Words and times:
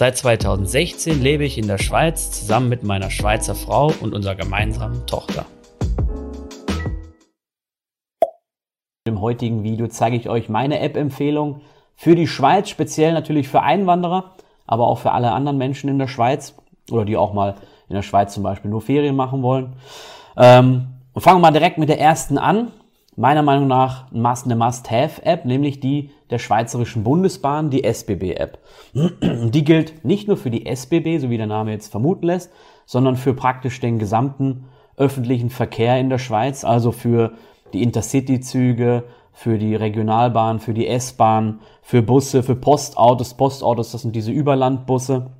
Seit 0.00 0.16
2016 0.16 1.20
lebe 1.20 1.44
ich 1.44 1.58
in 1.58 1.66
der 1.66 1.76
Schweiz 1.76 2.30
zusammen 2.30 2.70
mit 2.70 2.82
meiner 2.82 3.10
Schweizer 3.10 3.54
Frau 3.54 3.92
und 4.00 4.14
unserer 4.14 4.34
gemeinsamen 4.34 5.06
Tochter. 5.06 5.44
Im 9.04 9.20
heutigen 9.20 9.62
Video 9.62 9.88
zeige 9.88 10.16
ich 10.16 10.30
euch 10.30 10.48
meine 10.48 10.80
App-Empfehlung 10.80 11.60
für 11.96 12.14
die 12.14 12.28
Schweiz, 12.28 12.70
speziell 12.70 13.12
natürlich 13.12 13.48
für 13.48 13.60
Einwanderer, 13.60 14.36
aber 14.66 14.86
auch 14.86 15.00
für 15.00 15.12
alle 15.12 15.32
anderen 15.32 15.58
Menschen 15.58 15.90
in 15.90 15.98
der 15.98 16.08
Schweiz 16.08 16.54
oder 16.90 17.04
die 17.04 17.18
auch 17.18 17.34
mal 17.34 17.56
in 17.90 17.94
der 17.94 18.02
Schweiz 18.02 18.32
zum 18.32 18.42
Beispiel 18.42 18.70
nur 18.70 18.80
Ferien 18.80 19.16
machen 19.16 19.42
wollen. 19.42 19.74
Ähm, 20.34 20.94
und 21.12 21.20
fangen 21.20 21.42
wir 21.42 21.42
mal 21.42 21.50
direkt 21.50 21.76
mit 21.76 21.90
der 21.90 22.00
ersten 22.00 22.38
an 22.38 22.72
meiner 23.20 23.42
Meinung 23.42 23.68
nach 23.68 24.10
eine 24.10 24.56
Must-Have-App, 24.56 25.44
nämlich 25.44 25.78
die 25.78 26.10
der 26.30 26.38
Schweizerischen 26.38 27.04
Bundesbahn, 27.04 27.68
die 27.68 27.84
SBB-App. 27.84 28.58
Die 28.94 29.62
gilt 29.62 30.04
nicht 30.04 30.26
nur 30.26 30.38
für 30.38 30.50
die 30.50 30.64
SBB, 30.64 31.18
so 31.18 31.28
wie 31.28 31.36
der 31.36 31.46
Name 31.46 31.72
jetzt 31.72 31.90
vermuten 31.90 32.26
lässt, 32.26 32.50
sondern 32.86 33.16
für 33.16 33.34
praktisch 33.34 33.78
den 33.78 33.98
gesamten 33.98 34.64
öffentlichen 34.96 35.50
Verkehr 35.50 36.00
in 36.00 36.08
der 36.08 36.18
Schweiz, 36.18 36.64
also 36.64 36.92
für 36.92 37.32
die 37.74 37.82
Intercity-Züge, 37.82 39.04
für 39.32 39.58
die 39.58 39.74
Regionalbahn, 39.74 40.58
für 40.58 40.72
die 40.72 40.86
S-Bahn, 40.86 41.60
für 41.82 42.00
Busse, 42.00 42.42
für 42.42 42.54
Postautos, 42.54 43.34
Postautos, 43.34 43.92
das 43.92 44.02
sind 44.02 44.16
diese 44.16 44.32
Überlandbusse, 44.32 45.30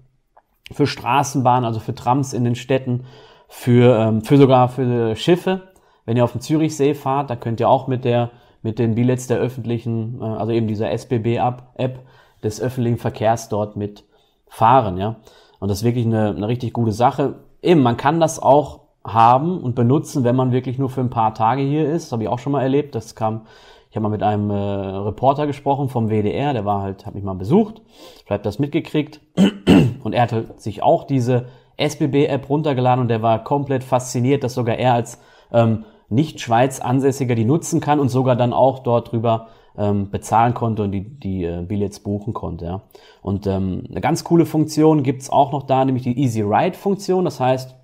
für 0.70 0.86
Straßenbahnen, 0.86 1.64
also 1.64 1.80
für 1.80 1.94
Trams 1.94 2.34
in 2.34 2.44
den 2.44 2.56
Städten, 2.56 3.04
für, 3.48 3.98
ähm, 3.98 4.22
für 4.22 4.36
sogar 4.36 4.68
für 4.68 5.16
Schiffe, 5.16 5.69
wenn 6.04 6.16
ihr 6.16 6.24
auf 6.24 6.32
dem 6.32 6.40
Zürichsee 6.40 6.94
fahrt, 6.94 7.30
da 7.30 7.36
könnt 7.36 7.60
ihr 7.60 7.68
auch 7.68 7.86
mit 7.86 8.04
der 8.04 8.30
mit 8.62 8.78
den 8.78 8.94
Billets 8.94 9.26
der 9.26 9.38
öffentlichen, 9.38 10.20
äh, 10.20 10.24
also 10.24 10.52
eben 10.52 10.66
dieser 10.66 10.90
SBB-App 10.90 12.00
des 12.42 12.60
öffentlichen 12.60 12.98
Verkehrs 12.98 13.48
dort 13.48 13.76
mit 13.76 14.04
fahren, 14.48 14.96
ja. 14.96 15.16
Und 15.58 15.68
das 15.68 15.78
ist 15.78 15.84
wirklich 15.84 16.06
eine, 16.06 16.30
eine 16.30 16.48
richtig 16.48 16.72
gute 16.72 16.92
Sache. 16.92 17.40
Eben, 17.62 17.82
man 17.82 17.96
kann 17.96 18.18
das 18.18 18.40
auch 18.40 18.80
haben 19.04 19.60
und 19.60 19.74
benutzen, 19.74 20.24
wenn 20.24 20.36
man 20.36 20.52
wirklich 20.52 20.78
nur 20.78 20.90
für 20.90 21.00
ein 21.00 21.10
paar 21.10 21.34
Tage 21.34 21.62
hier 21.62 21.90
ist. 21.90 22.06
Das 22.06 22.12
habe 22.12 22.22
ich 22.22 22.28
auch 22.28 22.38
schon 22.38 22.52
mal 22.52 22.62
erlebt. 22.62 22.94
Das 22.94 23.14
kam, 23.14 23.42
ich 23.90 23.96
habe 23.96 24.04
mal 24.04 24.08
mit 24.08 24.22
einem 24.22 24.50
äh, 24.50 24.54
Reporter 24.54 25.46
gesprochen 25.46 25.88
vom 25.88 26.08
WDR, 26.08 26.52
der 26.52 26.64
war 26.64 26.82
halt, 26.82 27.06
hat 27.06 27.14
mich 27.14 27.24
mal 27.24 27.34
besucht, 27.34 27.82
vielleicht 28.24 28.46
das 28.46 28.58
mitgekriegt 28.58 29.20
und 30.04 30.12
er 30.12 30.22
hat 30.22 30.32
halt 30.32 30.60
sich 30.60 30.82
auch 30.82 31.04
diese 31.04 31.46
SBB-App 31.76 32.48
runtergeladen 32.48 33.02
und 33.02 33.08
der 33.08 33.22
war 33.22 33.42
komplett 33.42 33.84
fasziniert, 33.84 34.44
dass 34.44 34.54
sogar 34.54 34.76
er 34.76 34.94
als 34.94 35.18
ähm, 35.52 35.84
nicht 36.08 36.40
Schweiz 36.40 36.80
ansässiger 36.80 37.34
die 37.34 37.44
nutzen 37.44 37.80
kann 37.80 38.00
und 38.00 38.08
sogar 38.08 38.36
dann 38.36 38.52
auch 38.52 38.80
dort 38.80 39.12
drüber 39.12 39.48
ähm, 39.78 40.10
bezahlen 40.10 40.54
konnte 40.54 40.82
und 40.82 40.92
die, 40.92 41.02
die 41.02 41.44
äh, 41.44 41.62
Billets 41.62 42.00
buchen 42.00 42.34
konnte. 42.34 42.64
Ja. 42.64 42.80
Und 43.22 43.46
ähm, 43.46 43.84
eine 43.88 44.00
ganz 44.00 44.24
coole 44.24 44.46
Funktion 44.46 45.02
gibt's 45.02 45.30
auch 45.30 45.52
noch 45.52 45.62
da, 45.62 45.84
nämlich 45.84 46.02
die 46.02 46.18
Easy 46.18 46.42
Ride 46.42 46.76
Funktion. 46.76 47.24
Das 47.24 47.40
heißt, 47.40 47.76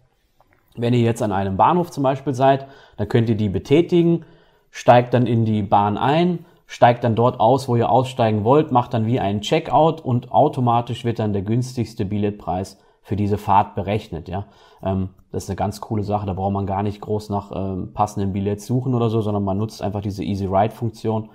wenn 0.77 0.93
ihr 0.93 1.01
jetzt 1.01 1.23
an 1.23 1.33
einem 1.33 1.57
Bahnhof 1.57 1.91
zum 1.91 2.03
Beispiel 2.03 2.35
seid, 2.35 2.67
dann 2.97 3.09
könnt 3.09 3.29
ihr 3.29 3.37
die 3.37 3.49
betätigen, 3.49 4.25
steigt 4.71 5.15
dann 5.15 5.27
in 5.27 5.45
die 5.45 5.63
Bahn 5.63 5.97
ein, 5.97 6.45
steigt 6.67 7.05
dann 7.05 7.15
dort 7.15 7.41
aus, 7.41 7.69
wo 7.69 7.77
ihr 7.77 7.89
aussteigen 7.89 8.45
wollt, 8.45 8.73
macht 8.73 8.93
dann 8.93 9.07
wie 9.07 9.21
einen 9.21 9.41
Checkout 9.41 10.01
und 10.01 10.33
automatisch 10.33 11.05
wird 11.05 11.21
dann 11.21 11.33
der 11.33 11.43
günstigste 11.43 12.05
Billetpreis 12.05 12.79
für 13.07 13.15
diese 13.15 13.39
Fahrt 13.39 13.77
berechnet. 13.77 14.29
Ja, 14.29 14.47
ähm, 14.83 15.11
das 15.31 15.45
ist 15.45 15.51
eine 15.51 15.57
ganz 15.57 15.81
coole 15.81 16.03
Sache. 16.03 16.27
Da 16.27 16.33
braucht 16.33 16.53
man 16.53 16.67
gar 16.67 16.83
nicht 16.83 17.01
groß 17.01 17.31
nach 17.31 17.53
ähm, 17.55 17.93
passenden 17.93 18.33
Billets 18.33 18.67
suchen 18.67 18.95
oder 18.95 19.11
so, 19.11 19.21
sondern 19.21 19.45
man 19.45 19.59
nutzt 19.59 19.81
einfach 19.81 20.01
diese 20.01 20.25
Easy 20.25 20.47
Ride 20.47 20.75
Funktion 20.75 21.31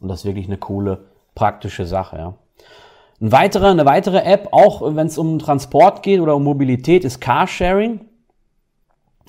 und 0.00 0.08
das 0.08 0.20
ist 0.20 0.24
wirklich 0.24 0.46
eine 0.46 0.56
coole 0.56 1.04
praktische 1.34 1.84
Sache. 1.84 2.16
Ja. 2.16 2.34
Ein 3.20 3.32
weitere, 3.32 3.66
eine 3.66 3.84
weitere 3.84 4.20
App, 4.20 4.48
auch 4.52 4.80
wenn 4.96 5.06
es 5.06 5.18
um 5.18 5.38
Transport 5.38 6.02
geht 6.02 6.20
oder 6.20 6.34
um 6.36 6.42
Mobilität, 6.42 7.04
ist 7.04 7.20
Carsharing. 7.20 8.00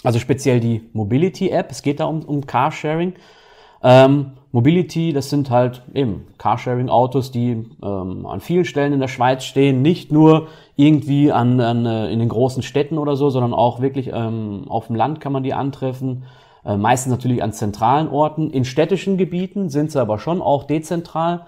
Also 0.06 0.18
speziell 0.20 0.62
die 0.62 0.90
Mobility 0.94 1.50
App. 1.50 1.72
Es 1.72 1.82
geht 1.82 2.00
da 2.00 2.06
um, 2.06 2.24
um 2.24 2.46
Carsharing. 2.46 3.16
Ähm, 3.84 4.38
Mobility, 4.54 5.14
das 5.14 5.30
sind 5.30 5.50
halt 5.50 5.82
eben 5.94 6.28
Carsharing-Autos, 6.38 7.32
die 7.32 7.70
ähm, 7.82 8.26
an 8.26 8.42
vielen 8.42 8.66
Stellen 8.66 8.92
in 8.92 9.00
der 9.00 9.08
Schweiz 9.08 9.46
stehen, 9.46 9.82
nicht 9.82 10.12
nur 10.12 10.48
irgendwie 10.76 11.32
an, 11.32 11.60
an 11.62 11.86
äh, 11.86 12.12
in 12.12 12.20
den 12.20 12.28
großen 12.28 12.62
Städten 12.62 12.98
oder 12.98 13.16
so, 13.16 13.30
sondern 13.30 13.54
auch 13.54 13.80
wirklich 13.80 14.10
ähm, 14.14 14.66
auf 14.68 14.88
dem 14.88 14.96
Land 14.98 15.22
kann 15.22 15.32
man 15.32 15.44
die 15.44 15.54
antreffen. 15.54 16.24
Äh, 16.66 16.76
meistens 16.76 17.12
natürlich 17.12 17.42
an 17.42 17.54
zentralen 17.54 18.10
Orten. 18.10 18.50
In 18.50 18.66
städtischen 18.66 19.18
Gebieten 19.18 19.70
sind 19.70 19.92
sie 19.92 20.02
aber 20.02 20.20
schon 20.20 20.42
auch 20.42 20.66
dezentral 20.66 21.46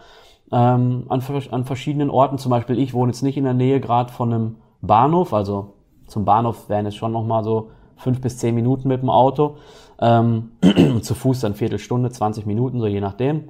ähm, 0.53 1.05
an, 1.09 1.21
an 1.51 1.65
verschiedenen 1.65 2.09
Orten. 2.09 2.37
Zum 2.37 2.51
Beispiel 2.51 2.79
ich 2.79 2.93
wohne 2.93 3.11
jetzt 3.11 3.21
nicht 3.21 3.37
in 3.37 3.43
der 3.43 3.53
Nähe 3.53 3.81
gerade 3.81 4.13
von 4.13 4.33
einem 4.33 4.55
Bahnhof, 4.81 5.33
also 5.33 5.73
zum 6.07 6.25
Bahnhof 6.25 6.69
wären 6.69 6.85
es 6.85 6.95
schon 6.95 7.11
noch 7.11 7.25
mal 7.25 7.43
so 7.43 7.71
fünf 7.97 8.21
bis 8.21 8.37
zehn 8.37 8.55
Minuten 8.55 8.87
mit 8.87 9.01
dem 9.01 9.09
Auto. 9.09 9.55
Ähm, 10.03 10.51
zu 11.01 11.15
Fuß 11.15 11.39
dann 11.39 11.55
Viertelstunde, 11.55 12.11
20 12.11 12.45
Minuten, 12.45 12.81
so 12.81 12.87
je 12.87 12.99
nachdem. 12.99 13.49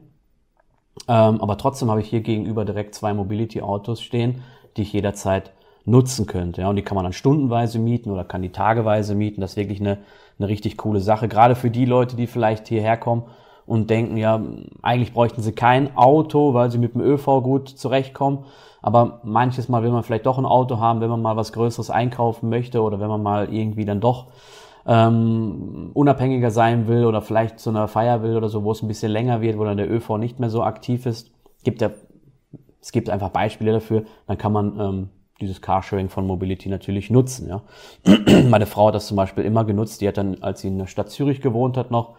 Ähm, 1.08 1.42
aber 1.42 1.58
trotzdem 1.58 1.90
habe 1.90 2.02
ich 2.02 2.10
hier 2.10 2.22
gegenüber 2.22 2.64
direkt 2.64 2.94
zwei 2.94 3.14
Mobility-Autos 3.16 4.02
stehen, 4.02 4.44
die 4.78 4.84
ich 4.84 4.94
jederzeit 4.94 5.52
nutzen 5.86 6.28
könnte. 6.28 6.62
Ja, 6.62 6.70
und 6.70 6.76
die 6.76 6.84
kann 6.84 6.96
man 6.96 7.04
dann 7.04 7.14
stundenweise 7.14 7.80
mieten 7.80 8.12
oder 8.12 8.24
kann 8.24 8.44
die 8.44 8.52
tageweise 8.52 9.16
mieten. 9.16 9.42
Das 9.42 9.52
ist 9.52 9.58
wirklich 9.58 9.82
eine, 9.82 9.98
eine 10.38 10.48
richtig 10.48 10.78
coole 10.78 11.00
Sache. 11.00 11.28
Gerade 11.28 11.56
für 11.56 11.72
die 11.72 11.86
Leute, 11.86 12.16
die 12.16 12.28
vielleicht 12.28 12.68
hierher 12.68 12.98
kommen 12.98 13.24
und 13.66 13.90
denken, 13.90 14.18
ja, 14.18 14.40
eigentlich 14.82 15.14
bräuchten 15.14 15.42
sie 15.42 15.54
kein 15.54 15.98
Auto, 15.98 16.54
weil 16.54 16.70
sie 16.70 16.78
mit 16.78 16.94
dem 16.94 17.02
ÖV 17.02 17.42
gut 17.42 17.70
zurechtkommen. 17.70 18.46
Aber 18.82 19.22
manches 19.24 19.70
Mal 19.70 19.82
will 19.84 19.92
man 19.92 20.04
vielleicht 20.04 20.26
doch 20.26 20.38
ein 20.38 20.46
Auto 20.46 20.78
haben, 20.78 21.02
wenn 21.02 21.10
man 21.10 21.22
mal 21.22 21.38
was 21.38 21.54
Größeres 21.54 21.90
einkaufen 21.90 22.50
möchte 22.50 22.82
oder 22.82 23.00
wenn 23.00 23.08
man 23.08 23.24
mal 23.24 23.54
irgendwie 23.54 23.86
dann 23.86 24.02
doch 24.02 24.28
ähm, 24.86 25.92
unabhängiger 25.94 26.52
sein 26.52 26.88
will 26.88 27.06
oder 27.06 27.22
vielleicht 27.22 27.60
zu 27.60 27.70
einer 27.70 27.88
Feier 27.88 28.22
will 28.24 28.36
oder 28.36 28.50
so, 28.50 28.64
wo 28.64 28.72
es 28.72 28.82
ein 28.82 28.88
bisschen 28.88 29.12
länger 29.12 29.42
wird, 29.42 29.58
wo 29.58 29.64
dann 29.64 29.78
der 29.78 29.90
ÖV 29.90 30.18
nicht 30.18 30.40
mehr 30.40 30.50
so 30.50 30.64
aktiv 30.64 31.06
ist. 31.06 31.32
Gibt 31.64 31.82
ja, 31.82 31.92
es 32.82 32.92
gibt 32.92 33.10
einfach 33.10 33.30
Beispiele 33.30 33.72
dafür, 33.72 34.04
dann 34.28 34.38
kann 34.38 34.52
man 34.52 34.80
ähm, 34.80 35.10
dieses 35.40 35.62
Carsharing 35.62 36.10
von 36.10 36.28
Mobility 36.28 36.70
natürlich 36.70 37.10
nutzen. 37.10 37.48
Ja. 37.48 37.62
Meine 38.50 38.66
Frau 38.66 38.88
hat 38.88 38.96
das 38.96 39.08
zum 39.08 39.18
Beispiel 39.18 39.44
immer 39.44 39.66
genutzt. 39.66 40.02
Die 40.02 40.08
hat 40.08 40.18
dann, 40.18 40.42
als 40.42 40.62
sie 40.62 40.68
in 40.68 40.78
der 40.78 40.88
Stadt 40.88 41.10
Zürich 41.10 41.42
gewohnt 41.42 41.78
hat 41.78 41.92
noch, 41.92 42.16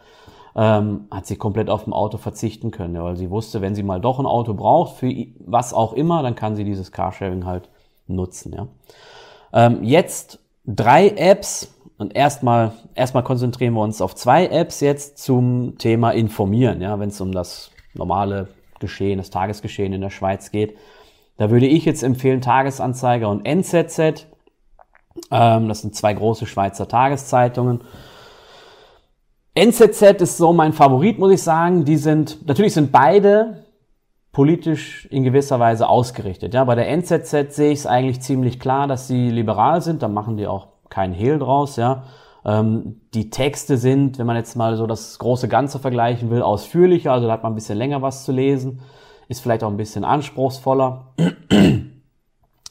ähm, 0.57 1.07
hat 1.11 1.27
sie 1.27 1.37
komplett 1.37 1.69
auf 1.69 1.85
dem 1.85 1.93
Auto 1.93 2.17
verzichten 2.17 2.71
können, 2.71 2.95
ja, 2.95 3.03
weil 3.03 3.17
sie 3.17 3.31
wusste, 3.31 3.61
wenn 3.61 3.75
sie 3.75 3.83
mal 3.83 4.01
doch 4.01 4.21
ein 4.21 4.27
Auto 4.27 4.55
braucht, 4.55 4.97
für 4.97 5.13
was 5.41 5.75
auch 5.75 5.93
immer, 5.95 6.23
dann 6.23 6.37
kann 6.37 6.55
sie 6.55 6.65
dieses 6.65 6.93
Carsharing 6.93 7.45
halt 7.45 7.69
nutzen. 8.07 8.55
Ja. 8.55 8.69
Ähm, 9.53 9.83
jetzt 9.83 10.39
drei 10.65 11.09
Apps, 11.09 11.75
und 12.04 12.15
erstmal, 12.15 12.72
erstmal 12.94 13.22
konzentrieren 13.22 13.72
wir 13.72 13.81
uns 13.81 14.03
auf 14.03 14.15
zwei 14.15 14.47
Apps 14.47 14.81
jetzt 14.81 15.16
zum 15.16 15.78
Thema 15.78 16.10
Informieren, 16.10 16.82
ja, 16.82 17.00
wenn 17.00 17.09
es 17.09 17.19
um 17.19 17.32
das 17.32 17.70
normale 17.94 18.48
Geschehen, 18.78 19.16
das 19.16 19.31
Tagesgeschehen 19.31 19.94
in 19.94 20.03
der 20.03 20.10
Schweiz 20.10 20.50
geht. 20.50 20.76
Da 21.38 21.50
würde 21.50 21.66
ich 21.66 21.87
jetzt 21.87 22.03
empfehlen 22.03 22.42
Tagesanzeiger 22.42 23.31
und 23.31 23.47
NZZ. 23.47 24.26
Ähm, 25.31 25.69
das 25.69 25.81
sind 25.81 25.94
zwei 25.94 26.12
große 26.12 26.44
Schweizer 26.44 26.86
Tageszeitungen. 26.89 27.80
NZZ 29.54 30.21
ist 30.21 30.36
so 30.36 30.53
mein 30.53 30.74
Favorit, 30.74 31.18
muss 31.18 31.33
ich 31.33 31.42
sagen. 31.42 31.86
Die 31.86 31.97
sind, 31.97 32.47
natürlich 32.47 32.74
sind 32.74 32.92
beide 32.92 33.65
politisch 34.30 35.07
in 35.07 35.24
gewisser 35.24 35.59
Weise 35.59 35.89
ausgerichtet. 35.89 36.53
Ja, 36.53 36.65
bei 36.65 36.74
der 36.74 36.91
NZZ 36.91 37.54
sehe 37.54 37.72
ich 37.72 37.78
es 37.78 37.86
eigentlich 37.86 38.21
ziemlich 38.21 38.60
klar, 38.60 38.89
dass 38.89 39.09
sie 39.09 39.30
liberal 39.30 39.80
sind. 39.80 40.03
Da 40.03 40.09
machen 40.09 40.36
die 40.36 40.47
auch 40.47 40.73
kein 40.95 41.13
Hehl 41.13 41.41
draus, 41.41 41.75
ja. 41.75 42.05
Ähm, 42.45 43.01
die 43.15 43.29
Texte 43.31 43.77
sind, 43.79 44.19
wenn 44.19 44.27
man 44.27 44.37
jetzt 44.37 44.55
mal 44.55 44.77
so 44.77 44.87
das 44.87 45.19
große 45.19 45.49
Ganze 45.49 45.81
vergleichen 45.81 46.31
will, 46.31 46.41
ausführlicher, 46.41 47.13
also 47.13 47.27
da 47.27 47.33
hat 47.33 47.43
man 47.43 47.53
ein 47.53 47.57
bisschen 47.57 47.77
länger 47.77 48.01
was 48.01 48.25
zu 48.25 48.31
lesen, 48.31 48.81
ist 49.27 49.41
vielleicht 49.41 49.65
auch 49.65 49.71
ein 49.71 49.77
bisschen 49.77 50.05
anspruchsvoller. 50.05 51.07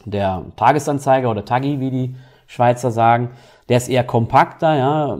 Der 0.05 0.43
Tagesanzeiger 0.55 1.29
oder 1.29 1.43
Tagi, 1.43 1.79
wie 1.79 1.91
die 1.91 2.15
Schweizer 2.47 2.91
sagen, 2.91 3.31
der 3.67 3.77
ist 3.77 3.89
eher 3.89 4.03
kompakter, 4.05 4.75
ja, 4.75 5.17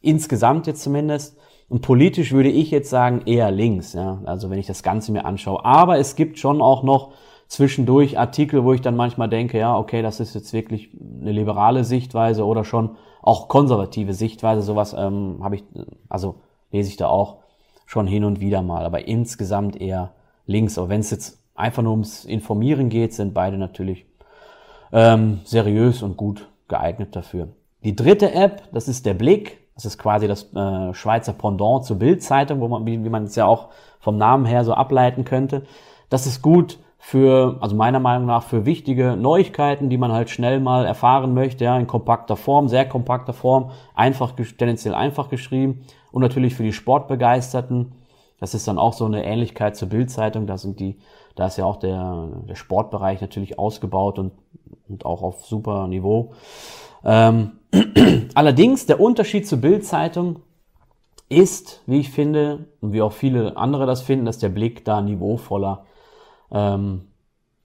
insgesamt 0.00 0.66
jetzt 0.66 0.82
zumindest. 0.82 1.36
Und 1.68 1.82
politisch 1.82 2.32
würde 2.32 2.50
ich 2.50 2.70
jetzt 2.70 2.90
sagen 2.90 3.22
eher 3.26 3.50
links, 3.50 3.92
ja, 3.92 4.18
also 4.24 4.50
wenn 4.50 4.58
ich 4.58 4.66
das 4.66 4.82
Ganze 4.82 5.12
mir 5.12 5.24
anschaue. 5.26 5.64
Aber 5.64 5.98
es 5.98 6.16
gibt 6.16 6.38
schon 6.38 6.62
auch 6.62 6.82
noch 6.82 7.12
zwischendurch 7.50 8.16
Artikel, 8.16 8.64
wo 8.64 8.72
ich 8.72 8.80
dann 8.80 8.94
manchmal 8.94 9.28
denke, 9.28 9.58
ja, 9.58 9.76
okay, 9.76 10.02
das 10.02 10.20
ist 10.20 10.34
jetzt 10.34 10.52
wirklich 10.52 10.90
eine 11.20 11.32
liberale 11.32 11.84
Sichtweise 11.84 12.46
oder 12.46 12.64
schon 12.64 12.96
auch 13.22 13.48
konservative 13.48 14.14
Sichtweise. 14.14 14.62
Sowas 14.62 14.94
ähm, 14.96 15.40
habe 15.42 15.56
ich, 15.56 15.64
also 16.08 16.36
lese 16.70 16.88
ich 16.88 16.96
da 16.96 17.08
auch 17.08 17.38
schon 17.86 18.06
hin 18.06 18.24
und 18.24 18.40
wieder 18.40 18.62
mal, 18.62 18.86
aber 18.86 19.08
insgesamt 19.08 19.80
eher 19.80 20.12
links. 20.46 20.78
Aber 20.78 20.88
wenn 20.88 21.00
es 21.00 21.10
jetzt 21.10 21.40
einfach 21.56 21.82
nur 21.82 21.90
ums 21.90 22.24
Informieren 22.24 22.88
geht, 22.88 23.12
sind 23.14 23.34
beide 23.34 23.58
natürlich 23.58 24.06
ähm, 24.92 25.40
seriös 25.42 26.04
und 26.04 26.16
gut 26.16 26.48
geeignet 26.68 27.16
dafür. 27.16 27.48
Die 27.82 27.96
dritte 27.96 28.32
App, 28.32 28.62
das 28.72 28.86
ist 28.86 29.06
der 29.06 29.14
Blick. 29.14 29.58
Das 29.74 29.86
ist 29.86 29.98
quasi 29.98 30.28
das 30.28 30.52
äh, 30.54 30.94
Schweizer 30.94 31.32
Pendant 31.32 31.84
zur 31.84 31.98
Bildzeitung, 31.98 32.60
wo 32.60 32.68
man, 32.68 32.86
wie, 32.86 33.02
wie 33.02 33.08
man 33.08 33.24
es 33.24 33.34
ja 33.34 33.46
auch 33.46 33.70
vom 33.98 34.18
Namen 34.18 34.44
her 34.44 34.64
so 34.64 34.74
ableiten 34.74 35.24
könnte. 35.24 35.62
Das 36.10 36.26
ist 36.26 36.42
gut 36.42 36.78
für, 37.02 37.56
also 37.60 37.74
meiner 37.74 37.98
Meinung 37.98 38.26
nach, 38.26 38.42
für 38.42 38.66
wichtige 38.66 39.16
Neuigkeiten, 39.16 39.88
die 39.88 39.96
man 39.96 40.12
halt 40.12 40.28
schnell 40.28 40.60
mal 40.60 40.84
erfahren 40.84 41.32
möchte, 41.32 41.64
ja, 41.64 41.78
in 41.78 41.86
kompakter 41.86 42.36
Form, 42.36 42.68
sehr 42.68 42.86
kompakter 42.86 43.32
Form, 43.32 43.70
einfach, 43.94 44.32
tendenziell 44.32 44.94
einfach 44.94 45.30
geschrieben 45.30 45.80
und 46.12 46.20
natürlich 46.20 46.54
für 46.54 46.62
die 46.62 46.74
Sportbegeisterten. 46.74 47.92
Das 48.38 48.52
ist 48.52 48.68
dann 48.68 48.78
auch 48.78 48.92
so 48.92 49.06
eine 49.06 49.24
Ähnlichkeit 49.24 49.76
zur 49.76 49.88
Bildzeitung. 49.88 50.46
Da 50.46 50.58
sind 50.58 50.78
die, 50.78 50.98
da 51.36 51.46
ist 51.46 51.56
ja 51.56 51.64
auch 51.64 51.78
der, 51.78 52.28
der 52.46 52.54
Sportbereich 52.54 53.22
natürlich 53.22 53.58
ausgebaut 53.58 54.18
und, 54.18 54.32
und 54.86 55.06
auch 55.06 55.22
auf 55.22 55.46
super 55.46 55.88
Niveau. 55.88 56.34
Ähm, 57.02 57.52
allerdings 58.34 58.84
der 58.84 59.00
Unterschied 59.00 59.48
zur 59.48 59.58
Bildzeitung 59.58 60.40
ist, 61.30 61.80
wie 61.86 62.00
ich 62.00 62.10
finde, 62.10 62.66
und 62.82 62.92
wie 62.92 63.00
auch 63.00 63.12
viele 63.12 63.56
andere 63.56 63.86
das 63.86 64.02
finden, 64.02 64.26
dass 64.26 64.38
der 64.38 64.50
Blick 64.50 64.84
da 64.84 65.00
niveauvoller 65.00 65.86
ähm, 66.52 67.08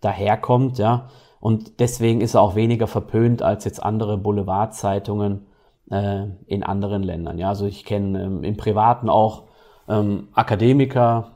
daherkommt, 0.01 0.77
ja. 0.77 1.09
Und 1.39 1.79
deswegen 1.79 2.21
ist 2.21 2.33
er 2.33 2.41
auch 2.41 2.55
weniger 2.55 2.87
verpönt 2.87 3.41
als 3.41 3.65
jetzt 3.65 3.83
andere 3.83 4.17
Boulevardzeitungen 4.17 5.45
äh, 5.91 6.23
in 6.47 6.63
anderen 6.63 7.03
Ländern. 7.03 7.37
Ja, 7.37 7.49
also 7.49 7.65
ich 7.65 7.85
kenne 7.85 8.23
ähm, 8.23 8.43
im 8.43 8.57
Privaten 8.57 9.09
auch 9.09 9.43
ähm, 9.87 10.29
Akademiker, 10.33 11.33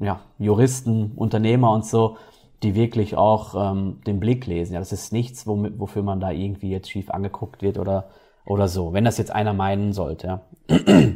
ja, 0.00 0.20
Juristen, 0.38 1.12
Unternehmer 1.16 1.72
und 1.72 1.86
so, 1.86 2.16
die 2.62 2.74
wirklich 2.74 3.16
auch 3.16 3.72
ähm, 3.72 4.00
den 4.06 4.20
Blick 4.20 4.46
lesen. 4.46 4.74
Ja, 4.74 4.78
das 4.78 4.92
ist 4.92 5.12
nichts, 5.12 5.46
womit, 5.46 5.78
wofür 5.78 6.02
man 6.02 6.20
da 6.20 6.30
irgendwie 6.30 6.70
jetzt 6.70 6.90
schief 6.90 7.10
angeguckt 7.10 7.62
wird 7.62 7.78
oder, 7.78 8.10
oder 8.44 8.68
so, 8.68 8.92
wenn 8.92 9.04
das 9.04 9.18
jetzt 9.18 9.32
einer 9.32 9.54
meinen 9.54 9.92
sollte. 9.92 10.26
Ja. 10.26 10.40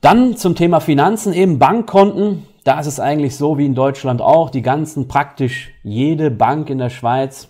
Dann 0.00 0.36
zum 0.36 0.54
Thema 0.56 0.80
Finanzen, 0.80 1.32
eben 1.32 1.58
Bankkonten. 1.58 2.46
Da 2.64 2.78
ist 2.78 2.86
es 2.86 3.00
eigentlich 3.00 3.36
so 3.36 3.58
wie 3.58 3.66
in 3.66 3.74
Deutschland 3.74 4.22
auch. 4.22 4.50
Die 4.50 4.62
ganzen, 4.62 5.08
praktisch 5.08 5.72
jede 5.82 6.30
Bank 6.30 6.70
in 6.70 6.78
der 6.78 6.90
Schweiz 6.90 7.48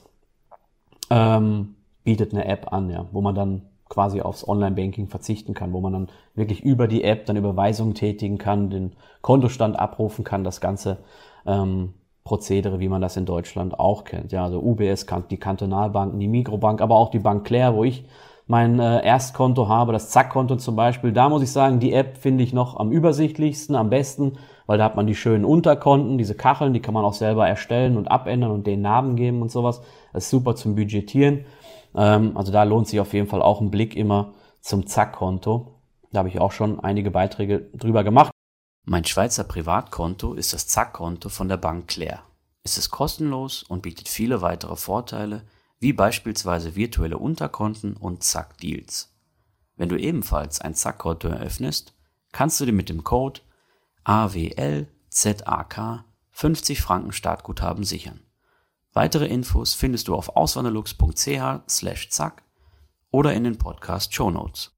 ähm, 1.11 1.75
bietet 2.05 2.33
eine 2.33 2.47
App 2.47 2.73
an, 2.73 2.89
ja, 2.91 3.07
wo 3.13 3.21
man 3.21 3.35
dann 3.35 3.63
quasi 3.89 4.23
aufs 4.23 4.49
Online-Banking 4.49 5.09
verzichten 5.09 5.53
kann, 5.53 5.75
wo 5.75 5.81
man 5.81 5.93
dann 5.93 6.09
wirklich 6.35 6.63
über 6.63 6.89
die 6.89 7.05
App 7.05 7.27
dann 7.27 7.37
Überweisungen 7.37 7.95
tätigen 7.95 8.39
kann, 8.39 8.71
den 8.71 8.93
Kontostand 9.21 9.79
abrufen 9.79 10.25
kann, 10.25 10.45
das 10.45 10.63
ganze 10.63 10.99
ähm, 11.45 11.93
Prozedere, 12.25 12.81
wie 12.81 12.89
man 12.89 13.03
das 13.03 13.19
in 13.19 13.27
Deutschland 13.27 13.79
auch 13.79 14.05
kennt. 14.05 14.33
Ja, 14.33 14.45
also 14.45 14.61
UBS, 14.63 15.05
die 15.31 15.37
Kantonalbanken, 15.37 16.19
die 16.21 16.29
Mikrobank, 16.29 16.81
aber 16.81 16.97
auch 16.97 17.11
die 17.11 17.19
Bank 17.19 17.45
Claire, 17.45 17.75
wo 17.75 17.85
ich 17.85 18.05
mein 18.47 18.79
äh, 18.79 19.05
Erstkonto 19.05 19.69
habe, 19.69 19.93
das 19.93 20.11
Zack-Konto 20.11 20.57
zum 20.57 20.77
Beispiel. 20.77 21.13
Da 21.13 21.29
muss 21.29 21.43
ich 21.43 21.53
sagen, 21.53 21.81
die 21.81 21.93
App 21.93 22.19
finde 22.19 22.45
ich 22.45 22.53
noch 22.53 22.77
am 22.79 22.91
übersichtlichsten, 22.91 23.77
am 23.77 23.91
besten, 23.91 24.39
weil 24.67 24.79
da 24.79 24.85
hat 24.85 24.97
man 24.97 25.07
die 25.07 25.15
schönen 25.15 25.45
Unterkonten, 25.45 26.19
diese 26.19 26.35
Kacheln, 26.35 26.73
die 26.73 26.81
kann 26.81 26.95
man 26.95 27.05
auch 27.05 27.15
selber 27.15 27.49
erstellen 27.49 27.97
und 27.97 28.09
abändern 28.09 28.51
und 28.51 28.67
den 28.67 28.83
Namen 28.83 29.17
geben 29.17 29.43
und 29.43 29.51
sowas. 29.51 29.81
Das 30.13 30.25
ist 30.25 30.31
super 30.31 30.55
zum 30.55 30.75
Budgetieren. 30.75 31.45
Ähm, 31.95 32.37
also 32.37 32.53
da 32.53 32.65
lohnt 32.65 32.89
sich 32.89 33.01
auf 33.01 33.13
jeden 33.13 33.29
Fall 33.29 33.43
auch 33.43 33.61
ein 33.61 33.71
Blick 33.71 33.97
immer 33.97 34.33
zum 34.61 34.87
Zack-Konto. 34.87 35.75
Da 36.13 36.19
habe 36.19 36.29
ich 36.29 36.41
auch 36.41 36.53
schon 36.53 36.81
einige 36.81 37.11
Beiträge 37.11 37.71
drüber 37.75 38.05
gemacht. 38.05 38.33
Mein 38.85 39.05
Schweizer 39.05 39.45
Privatkonto 39.45 40.35
ist 40.35 40.53
das 40.53 40.67
Zack-Konto 40.67 41.29
von 41.29 41.49
der 41.49 41.57
Bank 41.57 41.89
Claire. 41.89 42.21
Es 42.65 42.79
ist 42.79 42.91
kostenlos 42.91 43.63
und 43.63 43.83
bietet 43.83 44.09
viele 44.09 44.43
weitere 44.43 44.77
Vorteile, 44.77 45.43
wie 45.83 45.93
beispielsweise 45.93 46.77
virtuelle 46.77 47.19
Unterkonten 47.19 47.97
und 47.97 48.23
Zack-Deals. 48.23 49.13
Wenn 49.77 49.89
du 49.89 49.99
ebenfalls 49.99 50.61
ein 50.61 50.77
Zack-Konto 50.77 51.27
eröffnest, 51.27 51.93
kannst 52.31 52.61
du 52.61 52.65
dir 52.65 52.73
mit 52.73 52.89
dem 52.89 53.03
Code 53.03 53.41
AWLZAK 54.05 56.05
50 56.31 56.81
Franken 56.81 57.11
Startguthaben 57.11 57.83
sichern. 57.83 58.21
Weitere 58.93 59.27
Infos 59.27 59.75
findest 59.75 60.07
du 60.07 60.15
auf 60.15 60.37
auswanderlux.ch 60.37 61.69
slash 61.69 62.11
zack 62.11 62.45
oder 63.11 63.33
in 63.33 63.43
den 63.43 63.59
Podcast 63.59 64.15
Show 64.15 64.31
Notes. 64.31 64.71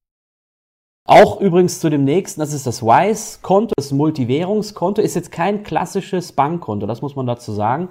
Auch 1.05 1.39
übrigens 1.39 1.81
zu 1.81 1.91
dem 1.91 2.05
nächsten, 2.05 2.41
das 2.41 2.55
ist 2.55 2.67
das 2.67 2.83
Wise-Konto, 2.83 3.75
das 3.77 3.93
Multivwährungskonto, 3.93 5.03
ist 5.03 5.17
jetzt 5.17 5.31
kein 5.31 5.65
klassisches 5.65 6.33
Bankkonto, 6.33 6.87
das 6.87 7.03
muss 7.03 7.15
man 7.15 7.27
dazu 7.27 7.53
sagen. 7.53 7.91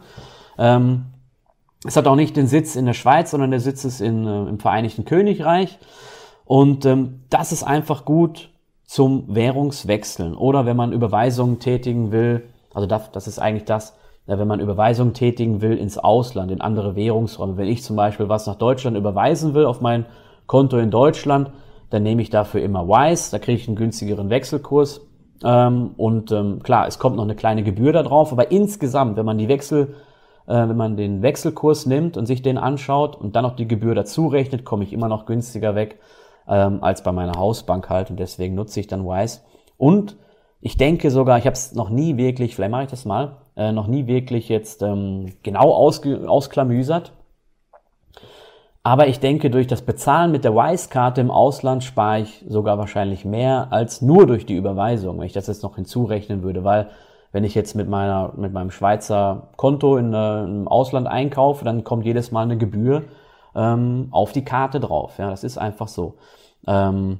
Ähm, 0.57 1.12
es 1.85 1.97
hat 1.97 2.07
auch 2.07 2.15
nicht 2.15 2.38
den 2.38 2.47
Sitz 2.47 2.75
in 2.75 2.85
der 2.85 2.94
Schweiz, 2.94 3.31
sondern 3.31 3.51
der 3.51 3.59
Sitz 3.59 3.83
ist 3.83 4.01
in, 4.01 4.25
äh, 4.25 4.44
im 4.44 4.59
Vereinigten 4.59 5.06
Königreich. 5.06 5.77
Und 6.45 6.85
ähm, 6.85 7.21
das 7.30 7.51
ist 7.51 7.63
einfach 7.63 8.06
gut 8.06 8.50
zum 8.85 9.33
Währungswechseln 9.33 10.35
oder 10.35 10.65
wenn 10.65 10.77
man 10.77 10.94
Überweisungen 10.94 11.59
tätigen 11.59 12.12
will. 12.12 12.44
Also 12.74 12.88
das, 12.88 13.12
das 13.12 13.27
ist 13.27 13.39
eigentlich 13.39 13.65
das, 13.65 13.97
wenn 14.25 14.47
man 14.47 14.59
Überweisungen 14.59 15.13
tätigen 15.13 15.62
will 15.62 15.77
ins 15.77 15.97
Ausland, 15.97 16.51
in 16.51 16.62
andere 16.62 16.95
Währungsräume. 16.95 17.57
Wenn 17.57 17.68
ich 17.68 17.83
zum 17.83 17.95
Beispiel 17.95 18.29
was 18.29 18.47
nach 18.47 18.56
Deutschland 18.56 18.95
überweisen 18.95 19.53
will 19.53 19.65
auf 19.65 19.81
mein 19.81 20.06
Konto 20.47 20.77
in 20.77 20.91
Deutschland, 20.91 21.51
dann 21.89 22.03
nehme 22.03 22.21
ich 22.21 22.29
dafür 22.29 22.62
immer 22.62 22.88
Wise, 22.88 23.31
da 23.31 23.39
kriege 23.39 23.57
ich 23.57 23.68
einen 23.68 23.75
günstigeren 23.75 24.29
Wechselkurs. 24.29 25.01
Ähm, 25.44 25.91
und 25.97 26.31
ähm, 26.31 26.63
klar, 26.63 26.88
es 26.88 27.00
kommt 27.00 27.18
noch 27.18 27.24
eine 27.24 27.36
kleine 27.36 27.63
Gebühr 27.63 27.91
da 27.91 28.03
drauf, 28.03 28.31
aber 28.31 28.51
insgesamt, 28.51 29.18
wenn 29.18 29.25
man 29.25 29.38
die 29.38 29.50
Wechsel, 29.50 29.89
äh, 29.89 30.12
wenn 30.51 30.78
man 30.78 30.98
den 30.98 31.22
Wechselkurs 31.22 31.86
nimmt 31.86 32.18
und 32.18 32.25
sich 32.25 32.42
den 32.42 32.57
anschaut 32.57 33.16
und 33.16 33.36
dann 33.36 33.44
noch 33.44 33.56
die 33.56 33.68
Gebühr 33.68 33.95
dazu 33.95 34.28
rechnet, 34.28 34.66
komme 34.66 34.84
ich 34.84 34.94
immer 34.94 35.07
noch 35.07 35.25
günstiger 35.25 35.75
weg 35.75 36.00
ähm, 36.48 36.84
als 36.84 37.04
bei 37.04 37.12
meiner 37.12 37.40
Hausbank 37.40 37.90
halt 37.90 38.10
und 38.10 38.19
deswegen 38.19 38.56
nutze 38.56 38.80
ich 38.80 38.88
dann 38.88 39.06
Wise. 39.06 39.42
Und 39.78 40.18
ich 40.62 40.78
denke 40.78 41.12
sogar, 41.12 41.38
ich 41.38 41.45
habe 41.45 41.56
es 41.56 41.74
noch 41.74 41.90
nie 41.90 42.18
wirklich, 42.18 42.56
vielleicht 42.56 42.72
mache 42.72 42.84
ich 42.84 42.90
das 42.90 43.06
mal, 43.06 43.38
äh, 43.56 43.72
noch 43.72 43.88
nie 43.88 44.07
wirklich 44.07 44.50
jetzt 44.50 44.81
ähm, 44.81 45.34
genau 45.44 45.72
ausge, 45.74 46.30
ausklamüsert. 46.30 47.12
Aber 48.86 49.07
ich 49.07 49.19
denke, 49.19 49.50
durch 49.50 49.68
das 49.68 49.81
Bezahlen 49.81 50.31
mit 50.31 50.44
der 50.44 50.56
Wise-Karte 50.56 51.22
im 51.22 51.31
Ausland 51.31 51.86
spare 51.86 52.22
ich 52.22 52.44
sogar 52.48 52.77
wahrscheinlich 52.77 53.24
mehr 53.24 53.67
als 53.72 54.01
nur 54.01 54.27
durch 54.27 54.46
die 54.46 54.56
Überweisung, 54.56 55.20
wenn 55.20 55.25
ich 55.25 55.34
das 55.34 55.48
jetzt 55.48 55.63
noch 55.63 55.75
hinzurechnen 55.75 56.44
würde, 56.44 56.65
weil 56.65 56.89
wenn 57.34 57.44
ich 57.44 57.56
jetzt 57.56 57.75
mit 57.75 57.90
meiner, 57.90 58.32
mit 58.38 58.54
meinem 58.54 58.72
Schweizer 58.72 59.50
Konto 59.58 59.98
in, 59.98 60.13
äh, 60.13 60.44
im 60.44 60.68
Ausland 60.70 61.08
einkaufe, 61.08 61.66
dann 61.66 61.84
kommt 61.84 62.06
jedes 62.06 62.32
Mal 62.32 62.44
eine 62.44 62.58
Gebühr 62.58 63.04
ähm, 63.56 64.08
auf 64.12 64.32
die 64.32 64.46
Karte 64.46 64.80
drauf. 64.80 65.18
Ja, 65.18 65.30
das 65.32 65.44
ist 65.44 65.58
einfach 65.58 65.88
so. 65.88 66.16
Ähm, 66.68 67.20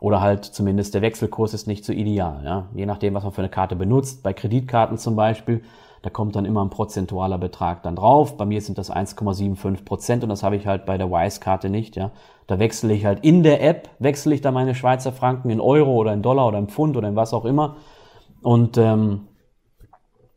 oder 0.00 0.20
halt 0.20 0.44
zumindest 0.44 0.92
der 0.94 1.00
Wechselkurs 1.00 1.54
ist 1.54 1.66
nicht 1.66 1.84
so 1.86 1.94
ideal. 1.94 2.42
Ja? 2.44 2.66
Je 2.74 2.84
nachdem, 2.84 3.14
was 3.14 3.24
man 3.24 3.32
für 3.32 3.40
eine 3.40 3.48
Karte 3.48 3.74
benutzt. 3.74 4.22
Bei 4.22 4.34
Kreditkarten 4.34 4.98
zum 4.98 5.16
Beispiel, 5.16 5.62
da 6.02 6.10
kommt 6.10 6.36
dann 6.36 6.44
immer 6.44 6.62
ein 6.62 6.68
prozentualer 6.68 7.38
Betrag 7.38 7.82
dann 7.84 7.96
drauf. 7.96 8.36
Bei 8.36 8.44
mir 8.44 8.60
sind 8.60 8.76
das 8.76 8.92
1,75 8.92 9.86
Prozent 9.86 10.22
und 10.22 10.28
das 10.28 10.42
habe 10.42 10.56
ich 10.56 10.66
halt 10.66 10.84
bei 10.84 10.98
der 10.98 11.10
Wise-Karte 11.10 11.70
nicht. 11.70 11.96
Ja? 11.96 12.10
Da 12.46 12.58
wechsle 12.58 12.92
ich 12.92 13.06
halt 13.06 13.24
in 13.24 13.42
der 13.42 13.62
App, 13.62 13.88
wechsle 13.98 14.34
ich 14.34 14.42
da 14.42 14.50
meine 14.50 14.74
Schweizer 14.74 15.10
Franken 15.10 15.48
in 15.48 15.60
Euro 15.60 15.94
oder 15.94 16.12
in 16.12 16.20
Dollar 16.20 16.48
oder 16.48 16.58
in 16.58 16.68
Pfund 16.68 16.98
oder 16.98 17.08
in 17.08 17.16
was 17.16 17.32
auch 17.32 17.46
immer. 17.46 17.76
Und 18.42 18.76
ähm, 18.76 19.28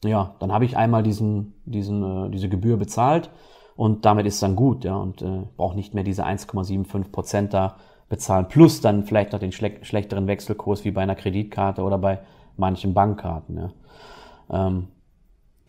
ja, 0.07 0.35
dann 0.39 0.51
habe 0.51 0.65
ich 0.65 0.77
einmal 0.77 1.03
diesen, 1.03 1.53
diesen, 1.65 2.27
äh, 2.27 2.29
diese 2.29 2.49
Gebühr 2.49 2.77
bezahlt 2.77 3.29
und 3.75 4.05
damit 4.05 4.25
ist 4.25 4.41
dann 4.41 4.55
gut, 4.55 4.83
ja, 4.83 4.95
und 4.95 5.21
äh, 5.21 5.43
brauche 5.55 5.75
nicht 5.75 5.93
mehr 5.93 6.03
diese 6.03 6.25
1,75 6.25 7.11
Prozent 7.11 7.53
da 7.53 7.75
bezahlen, 8.09 8.47
plus 8.47 8.81
dann 8.81 9.03
vielleicht 9.03 9.33
noch 9.33 9.39
den 9.39 9.51
schle 9.51 9.73
schlechteren 9.83 10.27
Wechselkurs 10.27 10.85
wie 10.85 10.91
bei 10.91 11.01
einer 11.01 11.15
Kreditkarte 11.15 11.83
oder 11.83 11.97
bei 11.97 12.19
manchen 12.55 12.93
Bankkarten. 12.93 13.57
Ja. 13.57 14.67
Ähm, 14.67 14.87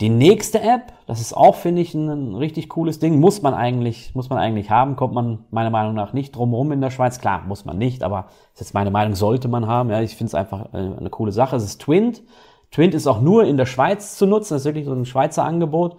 die 0.00 0.10
nächste 0.10 0.60
App, 0.60 0.92
das 1.06 1.20
ist 1.20 1.36
auch, 1.36 1.56
finde 1.56 1.82
ich, 1.82 1.92
ein, 1.92 2.08
ein, 2.08 2.34
richtig 2.36 2.68
cooles 2.68 3.00
Ding, 3.00 3.18
muss 3.18 3.42
man 3.42 3.52
eigentlich, 3.52 4.14
muss 4.14 4.30
man 4.30 4.38
eigentlich 4.38 4.70
haben, 4.70 4.94
kommt 4.94 5.12
man 5.12 5.40
meiner 5.50 5.70
Meinung 5.70 5.94
nach 5.94 6.12
nicht 6.12 6.36
drumherum 6.36 6.70
in 6.70 6.80
der 6.80 6.90
Schweiz. 6.90 7.18
Klar, 7.18 7.42
muss 7.48 7.64
man 7.64 7.78
nicht, 7.78 8.04
aber 8.04 8.26
ist 8.54 8.60
jetzt 8.60 8.74
meine 8.74 8.92
Meinung, 8.92 9.16
sollte 9.16 9.48
man 9.48 9.66
haben. 9.66 9.90
Ja, 9.90 10.00
ich 10.00 10.14
finde 10.14 10.28
es 10.28 10.34
einfach 10.34 10.72
äh, 10.72 10.76
eine 10.76 11.10
coole 11.10 11.32
Sache. 11.32 11.56
Es 11.56 11.64
ist 11.64 11.80
Twint. 11.80 12.22
Twint 12.70 12.94
ist 12.94 13.06
auch 13.06 13.20
nur 13.20 13.44
in 13.44 13.56
der 13.56 13.66
Schweiz 13.66 14.16
zu 14.16 14.26
nutzen, 14.26 14.54
das 14.54 14.62
ist 14.62 14.66
wirklich 14.66 14.84
so 14.84 14.92
ein 14.92 15.06
Schweizer 15.06 15.44
Angebot, 15.44 15.96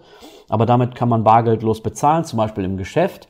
aber 0.48 0.66
damit 0.66 0.94
kann 0.94 1.08
man 1.08 1.24
bargeldlos 1.24 1.82
bezahlen, 1.82 2.24
zum 2.24 2.36
Beispiel 2.36 2.64
im 2.64 2.76
Geschäft. 2.76 3.28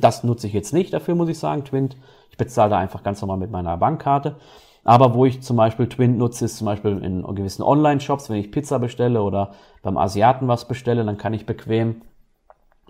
Das 0.00 0.24
nutze 0.24 0.46
ich 0.46 0.52
jetzt 0.52 0.72
nicht 0.72 0.92
dafür, 0.92 1.14
muss 1.14 1.28
ich 1.28 1.38
sagen, 1.38 1.64
Twint. 1.64 1.96
Ich 2.30 2.36
bezahle 2.36 2.70
da 2.70 2.78
einfach 2.78 3.02
ganz 3.02 3.20
normal 3.20 3.38
mit 3.38 3.50
meiner 3.50 3.76
Bankkarte. 3.76 4.36
Aber 4.84 5.14
wo 5.14 5.24
ich 5.24 5.42
zum 5.42 5.56
Beispiel 5.56 5.88
Twint 5.88 6.18
nutze, 6.18 6.44
ist 6.44 6.56
zum 6.56 6.64
Beispiel 6.66 6.98
in 7.02 7.22
gewissen 7.34 7.62
Online-Shops, 7.62 8.30
wenn 8.30 8.36
ich 8.36 8.50
Pizza 8.50 8.78
bestelle 8.78 9.22
oder 9.22 9.52
beim 9.82 9.96
Asiaten 9.96 10.48
was 10.48 10.66
bestelle, 10.66 11.04
dann 11.04 11.18
kann 11.18 11.34
ich 11.34 11.46
bequem 11.46 12.02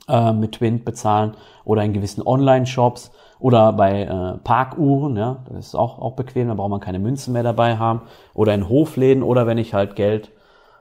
äh, 0.08 0.32
mit 0.32 0.52
Twint 0.52 0.84
bezahlen 0.84 1.34
oder 1.64 1.84
in 1.84 1.92
gewissen 1.92 2.26
Online-Shops 2.26 3.12
oder 3.42 3.72
bei 3.72 4.04
äh, 4.04 4.38
Parkuhren, 4.44 5.16
ja, 5.16 5.38
das 5.48 5.68
ist 5.68 5.74
auch, 5.74 5.98
auch 5.98 6.14
bequem, 6.14 6.48
da 6.48 6.54
braucht 6.54 6.70
man 6.70 6.80
keine 6.80 6.98
Münzen 6.98 7.32
mehr 7.32 7.42
dabei 7.42 7.76
haben 7.76 8.02
oder 8.34 8.54
in 8.54 8.68
Hofläden 8.68 9.22
oder 9.22 9.46
wenn 9.46 9.58
ich 9.58 9.74
halt 9.74 9.96
Geld 9.96 10.30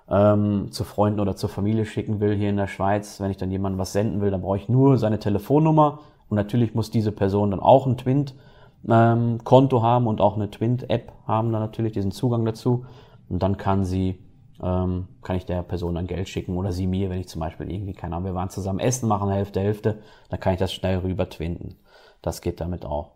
ähm, 0.10 0.68
zu 0.72 0.84
Freunden 0.84 1.20
oder 1.20 1.36
zur 1.36 1.50
Familie 1.50 1.86
schicken 1.86 2.20
will 2.20 2.36
hier 2.36 2.50
in 2.50 2.58
der 2.58 2.68
Schweiz, 2.68 3.20
wenn 3.20 3.32
ich 3.32 3.38
dann 3.38 3.51
jemandem 3.51 3.80
was 3.80 3.94
senden 3.94 4.22
will, 4.22 4.32
dann 4.32 4.41
brauche 4.41 4.58
ich 4.58 4.70
nur 4.70 4.98
seine 4.98 5.20
Telefonnummer 5.20 6.00
und 6.30 6.36
natürlich 6.36 6.75
muss 6.75 6.91
diese 6.91 7.12
Person 7.12 7.51
dann 7.51 7.60
auch 7.60 7.88
ein 7.88 7.98
Twint 7.98 8.36
ähm, 8.88 9.39
haben 9.44 10.08
und 10.08 10.22
auch 10.22 10.36
eine 10.36 10.50
Twint-App 10.50 11.12
haben 11.27 11.51
dann 11.51 11.62
natürlich 11.62 11.94
diesen 11.94 12.12
Zugang 12.12 12.46
dazu. 12.46 12.86
Und 13.30 13.44
dann 13.44 13.58
kann 13.58 13.86
sie, 13.86 14.20
ähm, 14.62 15.08
kann 15.22 15.36
ich 15.36 15.46
der 15.46 15.63
Person 15.63 15.96
dann 15.96 16.08
Geld 16.08 16.30
schicken 16.30 16.58
oder 16.58 16.72
sie 16.72 16.88
mir, 16.88 17.10
wenn 17.10 17.20
ich 17.20 17.27
zum 17.27 17.39
Beispiel 17.39 17.72
irgendwie, 17.72 17.94
keine 17.94 18.15
Ahnung, 18.15 18.27
wir 18.27 18.36
waren 18.36 18.50
zusammen 18.50 18.80
essen, 18.80 19.08
machen 19.08 19.30
Hälfte, 19.30 19.60
Hälfte, 19.60 20.00
dann 20.30 20.39
kann 20.39 20.53
ich 20.53 20.60
das 20.60 20.74
schnell 20.74 21.00
rüber 21.00 21.30
twinten. 21.30 21.75
Das 22.22 22.41
geht 22.41 22.62
damit 22.62 22.86
auch. 22.86 23.12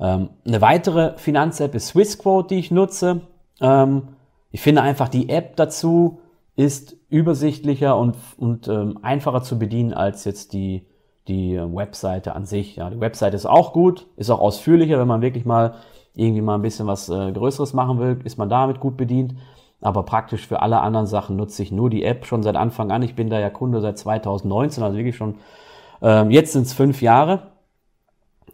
Ähm, 0.00 0.30
eine 0.46 0.60
weitere 0.60 1.16
Finanz-App 1.18 1.74
ist 1.74 1.88
Swissquote, 1.88 2.54
die 2.54 2.60
ich 2.60 2.70
nutze. 2.70 3.22
Ähm, 3.60 4.08
ich 4.50 4.60
finde 4.60 4.82
einfach 4.82 5.08
die 5.08 5.28
App 5.28 5.56
dazu 5.56 6.20
ist 6.56 6.96
übersichtlicher 7.08 7.96
und, 7.96 8.16
und 8.36 8.66
ähm, 8.66 8.98
einfacher 9.02 9.42
zu 9.42 9.58
bedienen 9.58 9.92
als 9.92 10.24
jetzt 10.24 10.52
die 10.52 10.86
die 11.28 11.56
Webseite 11.56 12.34
an 12.34 12.46
sich. 12.46 12.76
Ja, 12.76 12.90
die 12.90 13.00
Webseite 13.00 13.36
ist 13.36 13.46
auch 13.46 13.72
gut, 13.72 14.06
ist 14.16 14.30
auch 14.30 14.40
ausführlicher, 14.40 14.98
wenn 14.98 15.06
man 15.06 15.20
wirklich 15.20 15.44
mal 15.44 15.74
irgendwie 16.14 16.40
mal 16.40 16.54
ein 16.54 16.62
bisschen 16.62 16.86
was 16.86 17.08
äh, 17.08 17.32
Größeres 17.32 17.74
machen 17.74 18.00
will, 18.00 18.18
ist 18.24 18.38
man 18.38 18.48
damit 18.48 18.80
gut 18.80 18.96
bedient. 18.96 19.34
Aber 19.80 20.02
praktisch 20.02 20.46
für 20.46 20.62
alle 20.62 20.80
anderen 20.80 21.06
Sachen 21.06 21.36
nutze 21.36 21.62
ich 21.62 21.70
nur 21.70 21.88
die 21.90 22.02
App 22.04 22.26
schon 22.26 22.42
seit 22.42 22.56
Anfang 22.56 22.90
an. 22.90 23.02
Ich 23.02 23.14
bin 23.14 23.30
da 23.30 23.38
ja 23.38 23.50
Kunde 23.50 23.80
seit 23.80 23.98
2019, 23.98 24.82
also 24.82 24.96
wirklich 24.96 25.16
schon, 25.16 25.36
ähm, 26.02 26.30
jetzt 26.30 26.52
sind 26.52 26.66
es 26.66 26.72
fünf 26.72 27.00
Jahre. 27.00 27.52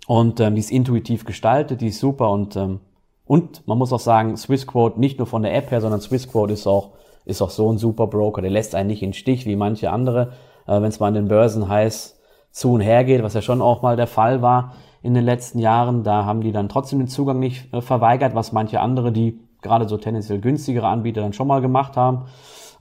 Und 0.06 0.38
ähm, 0.40 0.54
die 0.54 0.60
ist 0.60 0.70
intuitiv 0.70 1.24
gestaltet, 1.24 1.80
die 1.80 1.88
ist 1.88 1.98
super 1.98 2.30
und, 2.30 2.56
ähm, 2.56 2.80
und 3.24 3.66
man 3.66 3.78
muss 3.78 3.92
auch 3.92 4.00
sagen, 4.00 4.36
Swissquote 4.36 5.00
nicht 5.00 5.16
nur 5.16 5.26
von 5.26 5.42
der 5.42 5.54
App 5.54 5.70
her, 5.70 5.80
sondern 5.80 6.02
Swissquote 6.02 6.52
ist 6.52 6.66
auch, 6.66 6.90
ist 7.24 7.40
auch 7.40 7.48
so 7.48 7.72
ein 7.72 7.78
super 7.78 8.06
Broker, 8.06 8.42
der 8.42 8.50
lässt 8.50 8.74
einen 8.74 8.88
nicht 8.88 9.02
in 9.02 9.14
Stich 9.14 9.46
wie 9.46 9.56
manche 9.56 9.90
andere. 9.90 10.32
Äh, 10.66 10.74
Wenn 10.74 10.84
es 10.84 11.00
mal 11.00 11.08
an 11.08 11.14
den 11.14 11.28
Börsen 11.28 11.68
heißt, 11.68 12.20
zu 12.54 12.72
und 12.72 12.82
her 12.82 13.02
geht, 13.02 13.22
was 13.22 13.34
ja 13.34 13.42
schon 13.42 13.60
auch 13.60 13.82
mal 13.82 13.96
der 13.96 14.06
Fall 14.06 14.40
war 14.40 14.74
in 15.02 15.12
den 15.12 15.24
letzten 15.24 15.58
Jahren. 15.58 16.04
Da 16.04 16.24
haben 16.24 16.40
die 16.40 16.52
dann 16.52 16.68
trotzdem 16.68 17.00
den 17.00 17.08
Zugang 17.08 17.40
nicht 17.40 17.72
äh, 17.74 17.80
verweigert, 17.80 18.34
was 18.34 18.52
manche 18.52 18.80
andere, 18.80 19.10
die 19.10 19.40
gerade 19.64 19.88
so 19.88 19.96
tendenziell 19.96 20.40
günstigere 20.40 20.86
Anbieter 20.86 21.22
dann 21.22 21.32
schon 21.32 21.48
mal 21.48 21.60
gemacht 21.60 21.96
haben. 21.96 22.26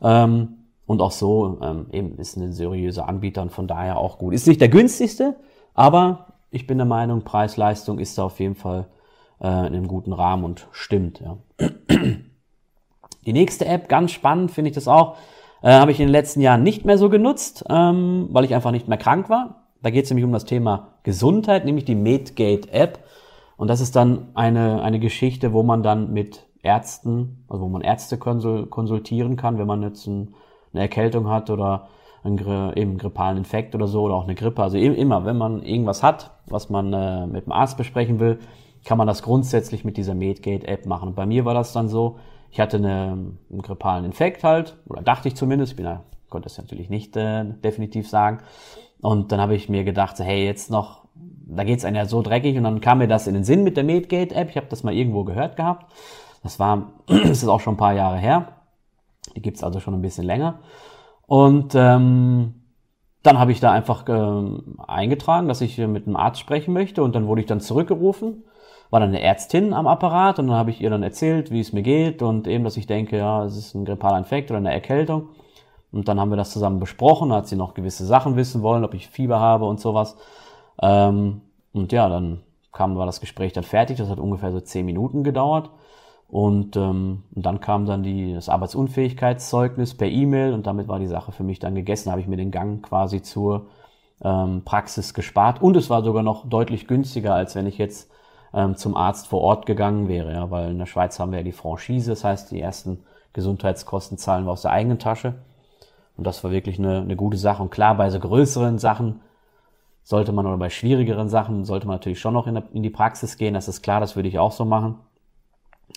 Ähm, 0.01 0.57
und 0.85 1.01
auch 1.01 1.11
so 1.11 1.59
ähm, 1.61 1.87
eben 1.91 2.17
ist 2.17 2.35
ein 2.35 2.51
seriöser 2.51 3.07
Anbieter 3.07 3.41
und 3.41 3.51
von 3.51 3.67
daher 3.67 3.97
auch 3.97 4.19
gut. 4.19 4.33
Ist 4.33 4.47
nicht 4.47 4.61
der 4.61 4.69
günstigste, 4.69 5.35
aber 5.73 6.27
ich 6.51 6.67
bin 6.67 6.77
der 6.77 6.85
Meinung, 6.85 7.23
Preis-Leistung 7.23 7.97
ist 7.99 8.17
da 8.17 8.25
auf 8.25 8.39
jeden 8.39 8.55
Fall 8.55 8.87
äh, 9.41 9.47
in 9.47 9.73
einem 9.73 9.87
guten 9.87 10.13
Rahmen 10.13 10.43
und 10.43 10.67
stimmt. 10.71 11.21
Ja. 11.21 11.37
Die 13.25 13.33
nächste 13.33 13.65
App, 13.65 13.87
ganz 13.87 14.11
spannend 14.11 14.51
finde 14.51 14.69
ich 14.69 14.75
das 14.75 14.89
auch, 14.89 15.15
äh, 15.61 15.71
habe 15.71 15.91
ich 15.91 15.99
in 15.99 16.07
den 16.07 16.11
letzten 16.11 16.41
Jahren 16.41 16.61
nicht 16.61 16.83
mehr 16.83 16.97
so 16.97 17.09
genutzt, 17.09 17.63
ähm, 17.69 18.27
weil 18.31 18.43
ich 18.43 18.53
einfach 18.53 18.71
nicht 18.71 18.89
mehr 18.89 18.97
krank 18.97 19.29
war. 19.29 19.63
Da 19.81 19.89
geht 19.89 20.05
es 20.05 20.11
nämlich 20.11 20.25
um 20.25 20.33
das 20.33 20.45
Thema 20.45 20.89
Gesundheit, 21.03 21.65
nämlich 21.65 21.85
die 21.85 21.95
Medgate 21.95 22.71
App. 22.71 22.99
Und 23.55 23.69
das 23.69 23.79
ist 23.79 23.95
dann 23.95 24.27
eine, 24.33 24.81
eine 24.81 24.99
Geschichte, 24.99 25.53
wo 25.53 25.63
man 25.63 25.83
dann 25.83 26.11
mit 26.11 26.45
Ärzten, 26.63 27.43
also 27.47 27.63
wo 27.63 27.69
man 27.69 27.81
Ärzte 27.81 28.17
konsultieren 28.17 29.35
kann, 29.35 29.57
wenn 29.57 29.67
man 29.67 29.83
jetzt 29.83 30.07
ein, 30.07 30.33
eine 30.73 30.81
Erkältung 30.81 31.29
hat 31.29 31.49
oder 31.49 31.89
einen, 32.23 32.73
eben 32.75 32.97
grippalen 32.97 33.37
Infekt 33.37 33.75
oder 33.75 33.87
so 33.87 34.03
oder 34.03 34.15
auch 34.15 34.23
eine 34.23 34.35
Grippe. 34.35 34.63
Also 34.63 34.77
immer, 34.77 35.25
wenn 35.25 35.37
man 35.37 35.61
irgendwas 35.61 36.01
hat, 36.01 36.31
was 36.47 36.69
man 36.69 36.93
äh, 36.93 37.27
mit 37.27 37.45
dem 37.45 37.51
Arzt 37.51 37.77
besprechen 37.77 38.19
will, 38.19 38.39
kann 38.85 38.97
man 38.97 39.07
das 39.07 39.23
grundsätzlich 39.23 39.85
mit 39.85 39.97
dieser 39.97 40.15
Medgate 40.15 40.67
App 40.67 40.85
machen. 40.85 41.09
Und 41.09 41.15
bei 41.15 41.25
mir 41.25 41.45
war 41.45 41.53
das 41.53 41.73
dann 41.73 41.89
so, 41.89 42.17
ich 42.49 42.59
hatte 42.59 42.77
eine, 42.77 43.17
einen 43.51 43.61
grippalen 43.61 44.05
Infekt 44.05 44.43
halt, 44.43 44.77
oder 44.87 45.01
dachte 45.01 45.27
ich 45.27 45.35
zumindest, 45.35 45.73
ich 45.73 45.75
bin 45.77 45.85
ja, 45.85 46.03
konnte 46.29 46.47
es 46.47 46.57
natürlich 46.57 46.89
nicht 46.89 47.15
äh, 47.17 47.45
definitiv 47.63 48.09
sagen. 48.09 48.39
Und 49.01 49.31
dann 49.31 49.41
habe 49.41 49.55
ich 49.55 49.69
mir 49.69 49.83
gedacht, 49.83 50.17
hey, 50.19 50.45
jetzt 50.45 50.71
noch, 50.71 51.03
da 51.13 51.63
geht's 51.65 51.83
einem 51.83 51.97
ja 51.97 52.05
so 52.05 52.21
dreckig. 52.21 52.57
Und 52.57 52.63
dann 52.63 52.79
kam 52.79 52.99
mir 52.99 53.07
das 53.07 53.27
in 53.27 53.33
den 53.33 53.43
Sinn 53.43 53.63
mit 53.63 53.75
der 53.75 53.83
Medgate-App. 53.83 54.49
Ich 54.49 54.57
habe 54.57 54.67
das 54.69 54.83
mal 54.83 54.93
irgendwo 54.93 55.25
gehört 55.25 55.57
gehabt. 55.57 55.91
Das 56.43 56.59
war, 56.59 56.91
das 57.07 57.41
ist 57.41 57.47
auch 57.47 57.59
schon 57.59 57.75
ein 57.75 57.77
paar 57.77 57.93
Jahre 57.93 58.17
her. 58.17 58.49
Die 59.35 59.41
gibt's 59.41 59.63
also 59.63 59.79
schon 59.79 59.93
ein 59.93 60.01
bisschen 60.01 60.25
länger. 60.25 60.59
Und 61.25 61.73
ähm, 61.75 62.53
dann 63.23 63.39
habe 63.39 63.51
ich 63.51 63.61
da 63.61 63.71
einfach 63.71 64.07
äh, 64.07 64.61
eingetragen, 64.85 65.47
dass 65.47 65.61
ich 65.61 65.77
mit 65.77 66.05
einem 66.05 66.17
Arzt 66.17 66.41
sprechen 66.41 66.73
möchte. 66.73 67.03
Und 67.03 67.15
dann 67.15 67.27
wurde 67.27 67.41
ich 67.41 67.47
dann 67.47 67.61
zurückgerufen. 67.61 68.43
War 68.89 68.99
dann 68.99 69.09
eine 69.09 69.21
Ärztin 69.21 69.73
am 69.73 69.87
Apparat 69.87 70.37
und 70.37 70.47
dann 70.47 70.55
habe 70.55 70.69
ich 70.69 70.79
ihr 70.79 70.91
dann 70.91 71.01
erzählt, 71.01 71.49
wie 71.49 71.61
es 71.61 71.73
mir 71.73 71.81
geht 71.81 72.21
und 72.21 72.47
eben, 72.47 72.63
dass 72.63 72.77
ich 72.77 72.85
denke, 72.85 73.17
ja, 73.17 73.43
es 73.43 73.57
ist 73.57 73.73
ein 73.73 73.85
grippaler 73.85 74.19
Infekt 74.19 74.51
oder 74.51 74.59
eine 74.59 74.71
Erkältung. 74.71 75.29
Und 75.91 76.07
dann 76.07 76.19
haben 76.19 76.29
wir 76.29 76.37
das 76.37 76.51
zusammen 76.51 76.79
besprochen, 76.79 77.29
da 77.29 77.37
hat 77.37 77.47
sie 77.47 77.55
noch 77.55 77.73
gewisse 77.73 78.05
Sachen 78.05 78.35
wissen 78.35 78.61
wollen, 78.61 78.83
ob 78.83 78.93
ich 78.93 79.07
Fieber 79.07 79.39
habe 79.39 79.65
und 79.65 79.79
sowas. 79.79 80.15
Ähm, 80.79 81.41
und 81.71 81.91
ja, 81.91 82.07
dann 82.07 82.41
kam, 82.71 82.95
war 82.95 83.07
das 83.07 83.19
Gespräch 83.19 83.53
dann 83.53 83.63
fertig, 83.63 83.97
das 83.97 84.09
hat 84.09 84.19
ungefähr 84.19 84.51
so 84.51 84.59
zehn 84.59 84.85
Minuten 84.85 85.23
gedauert. 85.23 85.71
Und, 86.33 86.75
ähm, 86.77 87.21
und 87.35 87.45
dann 87.45 87.59
kam 87.59 87.85
dann 87.85 88.01
die, 88.01 88.33
das 88.33 88.49
Arbeitsunfähigkeitszeugnis 88.49 89.93
per 89.93 90.07
E-Mail 90.07 90.53
und 90.53 90.65
damit 90.65 90.87
war 90.87 90.97
die 90.97 91.05
Sache 91.05 91.31
für 91.31 91.43
mich 91.43 91.59
dann 91.59 91.75
gegessen. 91.75 92.05
Da 92.05 92.13
habe 92.13 92.21
ich 92.21 92.27
mir 92.27 92.37
den 92.37 92.49
Gang 92.49 92.81
quasi 92.83 93.21
zur 93.21 93.67
ähm, 94.23 94.63
Praxis 94.65 95.13
gespart 95.13 95.61
und 95.61 95.77
es 95.77 95.91
war 95.91 96.01
sogar 96.01 96.23
noch 96.23 96.49
deutlich 96.49 96.87
günstiger, 96.87 97.35
als 97.35 97.53
wenn 97.53 97.67
ich 97.67 97.77
jetzt 97.77 98.09
ähm, 98.51 98.75
zum 98.77 98.97
Arzt 98.97 99.27
vor 99.27 99.41
Ort 99.41 99.67
gegangen 99.67 100.07
wäre, 100.07 100.33
ja, 100.33 100.49
weil 100.49 100.71
in 100.71 100.79
der 100.79 100.87
Schweiz 100.87 101.19
haben 101.19 101.31
wir 101.31 101.37
ja 101.37 101.43
die 101.43 101.51
Franchise, 101.51 102.09
das 102.09 102.23
heißt, 102.23 102.49
die 102.49 102.59
ersten 102.59 103.03
Gesundheitskosten 103.33 104.17
zahlen 104.17 104.45
wir 104.45 104.53
aus 104.53 104.63
der 104.63 104.71
eigenen 104.71 104.97
Tasche. 104.97 105.35
Und 106.17 106.25
das 106.25 106.43
war 106.43 106.49
wirklich 106.49 106.79
eine, 106.79 107.01
eine 107.01 107.15
gute 107.15 107.37
Sache. 107.37 107.61
Und 107.61 107.69
klar, 107.69 107.95
bei 107.95 108.09
so 108.09 108.19
größeren 108.19 108.79
Sachen 108.79 109.21
sollte 110.01 110.31
man 110.31 110.47
oder 110.47 110.57
bei 110.57 110.71
schwierigeren 110.71 111.29
Sachen 111.29 111.63
sollte 111.63 111.85
man 111.85 111.97
natürlich 111.97 112.19
schon 112.19 112.33
noch 112.33 112.47
in, 112.47 112.55
der, 112.55 112.63
in 112.73 112.81
die 112.81 112.89
Praxis 112.89 113.37
gehen. 113.37 113.53
Das 113.53 113.67
ist 113.67 113.83
klar, 113.83 113.99
das 113.99 114.15
würde 114.15 114.29
ich 114.29 114.39
auch 114.39 114.51
so 114.51 114.65
machen. 114.65 114.95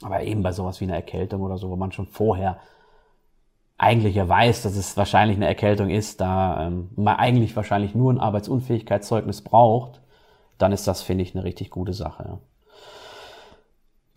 Aber 0.02 0.22
eben 0.22 0.42
bei 0.42 0.52
sowas 0.52 0.80
wie 0.80 0.84
einer 0.84 0.94
Erkältung 0.94 1.42
oder 1.42 1.58
so, 1.58 1.70
wo 1.70 1.76
man 1.76 1.92
schon 1.92 2.06
vorher 2.06 2.58
eigentlich 3.78 4.14
ja 4.14 4.28
weiß, 4.28 4.62
dass 4.62 4.76
es 4.76 4.96
wahrscheinlich 4.96 5.36
eine 5.36 5.46
Erkältung 5.46 5.90
ist, 5.90 6.20
da 6.20 6.66
ähm, 6.66 6.90
man 6.96 7.16
eigentlich 7.16 7.54
wahrscheinlich 7.56 7.94
nur 7.94 8.12
ein 8.12 8.20
Arbeitsunfähigkeitszeugnis 8.20 9.42
braucht, 9.42 10.00
dann 10.58 10.72
ist 10.72 10.86
das, 10.86 11.02
finde 11.02 11.22
ich, 11.22 11.34
eine 11.34 11.44
richtig 11.44 11.70
gute 11.70 11.92
Sache. 11.92 12.38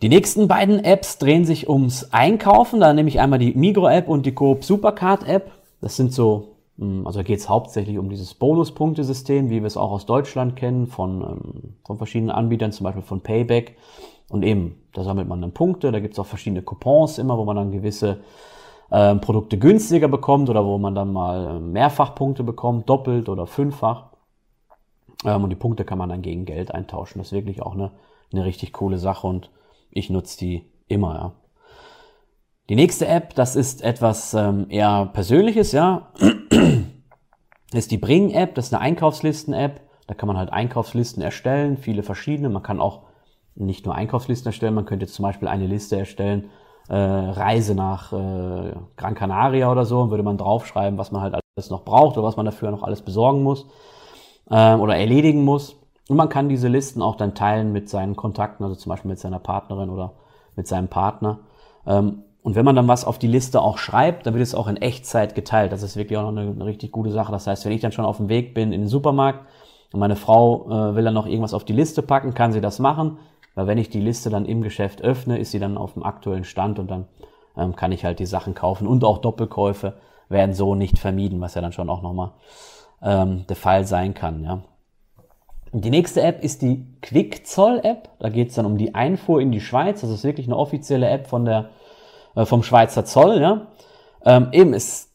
Die 0.02 0.08
nächsten 0.08 0.48
beiden 0.48 0.82
Apps 0.82 1.18
drehen 1.18 1.44
sich 1.44 1.68
ums 1.68 2.10
Einkaufen. 2.12 2.80
Da 2.80 2.94
nehme 2.94 3.10
ich 3.10 3.20
einmal 3.20 3.38
die 3.38 3.52
Migro-App 3.52 4.08
und 4.08 4.24
die 4.24 4.32
Coop 4.32 4.64
Supercard-App. 4.64 5.52
Das 5.82 5.96
sind 5.96 6.14
so, 6.14 6.49
also 7.04 7.22
geht 7.22 7.38
es 7.38 7.48
hauptsächlich 7.48 7.98
um 7.98 8.08
dieses 8.08 8.34
Bonuspunktesystem, 8.34 9.50
wie 9.50 9.60
wir 9.60 9.66
es 9.66 9.76
auch 9.76 9.90
aus 9.90 10.06
Deutschland 10.06 10.56
kennen, 10.56 10.86
von, 10.86 11.22
ähm, 11.22 11.74
von 11.84 11.98
verschiedenen 11.98 12.30
Anbietern, 12.30 12.72
zum 12.72 12.84
Beispiel 12.84 13.02
von 13.02 13.20
Payback. 13.20 13.76
Und 14.30 14.44
eben, 14.44 14.80
da 14.92 15.02
sammelt 15.02 15.28
man 15.28 15.42
dann 15.42 15.52
Punkte, 15.52 15.92
da 15.92 16.00
gibt 16.00 16.14
es 16.14 16.18
auch 16.18 16.26
verschiedene 16.26 16.62
Coupons 16.62 17.18
immer, 17.18 17.36
wo 17.36 17.44
man 17.44 17.56
dann 17.56 17.72
gewisse 17.72 18.20
ähm, 18.90 19.20
Produkte 19.20 19.58
günstiger 19.58 20.08
bekommt 20.08 20.48
oder 20.48 20.64
wo 20.64 20.78
man 20.78 20.94
dann 20.94 21.12
mal 21.12 21.56
ähm, 21.56 21.72
Mehrfachpunkte 21.72 22.44
bekommt, 22.44 22.88
doppelt 22.88 23.28
oder 23.28 23.46
fünffach. 23.46 24.06
Ähm, 25.24 25.44
und 25.44 25.50
die 25.50 25.56
Punkte 25.56 25.84
kann 25.84 25.98
man 25.98 26.08
dann 26.08 26.22
gegen 26.22 26.44
Geld 26.44 26.72
eintauschen. 26.72 27.18
Das 27.18 27.28
ist 27.28 27.32
wirklich 27.32 27.62
auch 27.62 27.74
eine, 27.74 27.90
eine 28.32 28.44
richtig 28.44 28.72
coole 28.72 28.98
Sache 28.98 29.26
und 29.26 29.50
ich 29.90 30.10
nutze 30.10 30.38
die 30.38 30.64
immer, 30.88 31.14
ja. 31.14 31.32
Die 32.70 32.76
nächste 32.76 33.08
App, 33.08 33.34
das 33.34 33.56
ist 33.56 33.82
etwas 33.82 34.32
ähm, 34.32 34.66
eher 34.68 35.06
Persönliches, 35.12 35.72
ja, 35.72 36.06
ist 37.72 37.90
die 37.90 37.98
Bring-App, 37.98 38.54
das 38.54 38.66
ist 38.66 38.74
eine 38.74 38.82
Einkaufslisten-App. 38.82 39.80
Da 40.06 40.14
kann 40.14 40.28
man 40.28 40.38
halt 40.38 40.52
Einkaufslisten 40.52 41.20
erstellen, 41.20 41.78
viele 41.78 42.04
verschiedene. 42.04 42.48
Man 42.48 42.62
kann 42.62 42.78
auch 42.78 43.06
nicht 43.56 43.86
nur 43.86 43.96
Einkaufslisten 43.96 44.50
erstellen, 44.50 44.74
man 44.74 44.84
könnte 44.84 45.08
zum 45.08 45.24
Beispiel 45.24 45.48
eine 45.48 45.66
Liste 45.66 45.98
erstellen, 45.98 46.50
äh, 46.88 46.94
Reise 46.94 47.74
nach 47.74 48.12
äh, 48.12 48.72
Gran 48.96 49.16
Canaria 49.16 49.72
oder 49.72 49.84
so, 49.84 50.02
und 50.02 50.10
würde 50.10 50.22
man 50.22 50.38
draufschreiben, 50.38 50.96
was 50.96 51.10
man 51.10 51.22
halt 51.22 51.34
alles 51.34 51.70
noch 51.70 51.84
braucht 51.84 52.18
oder 52.18 52.28
was 52.28 52.36
man 52.36 52.46
dafür 52.46 52.70
noch 52.70 52.84
alles 52.84 53.02
besorgen 53.02 53.42
muss 53.42 53.66
äh, 54.48 54.76
oder 54.76 54.96
erledigen 54.96 55.44
muss. 55.44 55.74
Und 56.08 56.16
man 56.16 56.28
kann 56.28 56.48
diese 56.48 56.68
Listen 56.68 57.02
auch 57.02 57.16
dann 57.16 57.34
teilen 57.34 57.72
mit 57.72 57.88
seinen 57.88 58.14
Kontakten, 58.14 58.62
also 58.62 58.76
zum 58.76 58.90
Beispiel 58.90 59.08
mit 59.08 59.18
seiner 59.18 59.40
Partnerin 59.40 59.90
oder 59.90 60.12
mit 60.54 60.68
seinem 60.68 60.86
Partner. 60.86 61.40
Ähm, 61.84 62.22
und 62.42 62.54
wenn 62.54 62.64
man 62.64 62.76
dann 62.76 62.88
was 62.88 63.04
auf 63.04 63.18
die 63.18 63.26
Liste 63.26 63.60
auch 63.60 63.78
schreibt, 63.78 64.26
dann 64.26 64.34
wird 64.34 64.42
es 64.42 64.54
auch 64.54 64.66
in 64.66 64.76
Echtzeit 64.76 65.34
geteilt. 65.34 65.72
Das 65.72 65.82
ist 65.82 65.96
wirklich 65.96 66.18
auch 66.18 66.22
noch 66.22 66.40
eine, 66.40 66.50
eine 66.50 66.64
richtig 66.64 66.90
gute 66.90 67.10
Sache. 67.10 67.32
Das 67.32 67.46
heißt, 67.46 67.64
wenn 67.64 67.72
ich 67.72 67.82
dann 67.82 67.92
schon 67.92 68.06
auf 68.06 68.16
dem 68.16 68.28
Weg 68.28 68.54
bin 68.54 68.72
in 68.72 68.82
den 68.82 68.88
Supermarkt 68.88 69.46
und 69.92 70.00
meine 70.00 70.16
Frau 70.16 70.66
äh, 70.70 70.94
will 70.94 71.04
dann 71.04 71.14
noch 71.14 71.26
irgendwas 71.26 71.54
auf 71.54 71.64
die 71.64 71.74
Liste 71.74 72.02
packen, 72.02 72.32
kann 72.32 72.52
sie 72.52 72.60
das 72.60 72.78
machen. 72.78 73.18
weil 73.54 73.66
wenn 73.66 73.78
ich 73.78 73.90
die 73.90 74.00
Liste 74.00 74.30
dann 74.30 74.46
im 74.46 74.62
Geschäft 74.62 75.02
öffne, 75.02 75.38
ist 75.38 75.50
sie 75.50 75.58
dann 75.58 75.76
auf 75.76 75.94
dem 75.94 76.02
aktuellen 76.02 76.44
Stand 76.44 76.78
und 76.78 76.90
dann 76.90 77.08
ähm, 77.56 77.76
kann 77.76 77.92
ich 77.92 78.04
halt 78.04 78.18
die 78.18 78.26
Sachen 78.26 78.54
kaufen 78.54 78.86
und 78.86 79.04
auch 79.04 79.18
Doppelkäufe 79.18 79.94
werden 80.28 80.54
so 80.54 80.74
nicht 80.74 80.98
vermieden, 80.98 81.40
was 81.40 81.54
ja 81.54 81.60
dann 81.60 81.72
schon 81.72 81.90
auch 81.90 82.02
nochmal 82.02 82.30
ähm, 83.02 83.44
der 83.48 83.56
Fall 83.56 83.84
sein 83.86 84.14
kann. 84.14 84.44
Ja. 84.44 84.60
Die 85.72 85.90
nächste 85.90 86.22
App 86.22 86.42
ist 86.42 86.62
die 86.62 86.86
Quickzoll-App. 87.02 88.08
Da 88.18 88.28
geht 88.28 88.48
es 88.48 88.54
dann 88.54 88.66
um 88.66 88.76
die 88.76 88.94
Einfuhr 88.94 89.40
in 89.40 89.52
die 89.52 89.60
Schweiz. 89.60 90.00
Das 90.00 90.10
ist 90.10 90.24
wirklich 90.24 90.46
eine 90.46 90.56
offizielle 90.56 91.08
App 91.08 91.28
von 91.28 91.44
der, 91.44 91.70
äh, 92.34 92.44
vom 92.44 92.62
Schweizer 92.62 93.04
Zoll. 93.04 93.40
Ja. 93.40 93.68
Ähm, 94.24 94.48
eben, 94.52 94.74
es, 94.74 95.12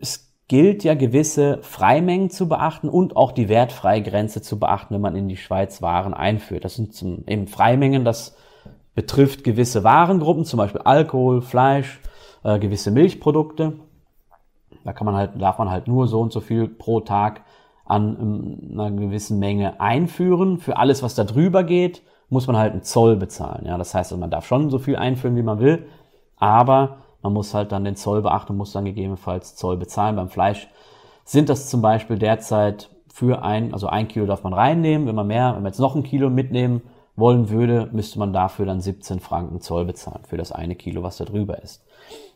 es 0.00 0.34
gilt 0.48 0.84
ja 0.84 0.94
gewisse 0.94 1.58
Freimengen 1.62 2.30
zu 2.30 2.48
beachten 2.48 2.88
und 2.88 3.16
auch 3.16 3.32
die 3.32 3.48
Wertfreigrenze 3.48 4.42
zu 4.42 4.58
beachten, 4.58 4.94
wenn 4.94 5.00
man 5.00 5.16
in 5.16 5.28
die 5.28 5.36
Schweiz 5.36 5.82
Waren 5.82 6.14
einführt. 6.14 6.64
Das 6.64 6.76
sind 6.76 6.94
zum, 6.94 7.24
eben 7.26 7.46
Freimengen, 7.46 8.04
das 8.04 8.36
betrifft 8.94 9.44
gewisse 9.44 9.84
Warengruppen, 9.84 10.44
zum 10.44 10.58
Beispiel 10.58 10.80
Alkohol, 10.82 11.42
Fleisch, 11.42 12.00
äh, 12.44 12.58
gewisse 12.58 12.90
Milchprodukte. 12.90 13.74
Da 14.84 14.92
kann 14.92 15.04
man 15.04 15.16
halt, 15.16 15.32
darf 15.40 15.58
man 15.58 15.70
halt 15.70 15.88
nur 15.88 16.06
so 16.06 16.20
und 16.20 16.32
so 16.32 16.40
viel 16.40 16.68
pro 16.68 17.00
Tag 17.00 17.42
an 17.84 18.16
ähm, 18.20 18.78
einer 18.78 18.90
gewissen 18.90 19.38
Menge 19.38 19.80
einführen. 19.80 20.58
Für 20.58 20.76
alles, 20.76 21.02
was 21.02 21.14
da 21.14 21.24
drüber 21.24 21.64
geht, 21.64 22.02
muss 22.28 22.46
man 22.46 22.56
halt 22.56 22.72
einen 22.72 22.82
Zoll 22.82 23.16
bezahlen. 23.16 23.66
Ja, 23.66 23.78
das 23.78 23.94
heißt, 23.94 24.12
also 24.12 24.20
man 24.20 24.30
darf 24.30 24.46
schon 24.46 24.70
so 24.70 24.78
viel 24.78 24.96
einführen, 24.96 25.36
wie 25.36 25.42
man 25.42 25.60
will, 25.60 25.86
aber 26.36 26.98
man 27.22 27.32
muss 27.32 27.54
halt 27.54 27.72
dann 27.72 27.84
den 27.84 27.96
Zoll 27.96 28.22
beachten 28.22 28.52
und 28.52 28.58
muss 28.58 28.72
dann 28.72 28.84
gegebenenfalls 28.84 29.56
Zoll 29.56 29.76
bezahlen. 29.76 30.16
Beim 30.16 30.28
Fleisch 30.28 30.68
sind 31.24 31.48
das 31.48 31.68
zum 31.68 31.82
Beispiel 31.82 32.18
derzeit 32.18 32.90
für 33.12 33.42
ein, 33.42 33.72
also 33.72 33.88
ein 33.88 34.08
Kilo 34.08 34.26
darf 34.26 34.44
man 34.44 34.52
reinnehmen. 34.52 35.08
Wenn 35.08 35.14
man 35.14 35.26
mehr, 35.26 35.54
wenn 35.54 35.62
man 35.62 35.72
jetzt 35.72 35.80
noch 35.80 35.96
ein 35.96 36.02
Kilo 36.02 36.30
mitnehmen 36.30 36.82
wollen 37.16 37.48
würde, 37.48 37.88
müsste 37.92 38.18
man 38.18 38.32
dafür 38.32 38.66
dann 38.66 38.80
17 38.80 39.20
Franken 39.20 39.60
Zoll 39.60 39.86
bezahlen 39.86 40.22
für 40.28 40.36
das 40.36 40.52
eine 40.52 40.76
Kilo, 40.76 41.02
was 41.02 41.16
da 41.16 41.24
drüber 41.24 41.62
ist. 41.62 41.84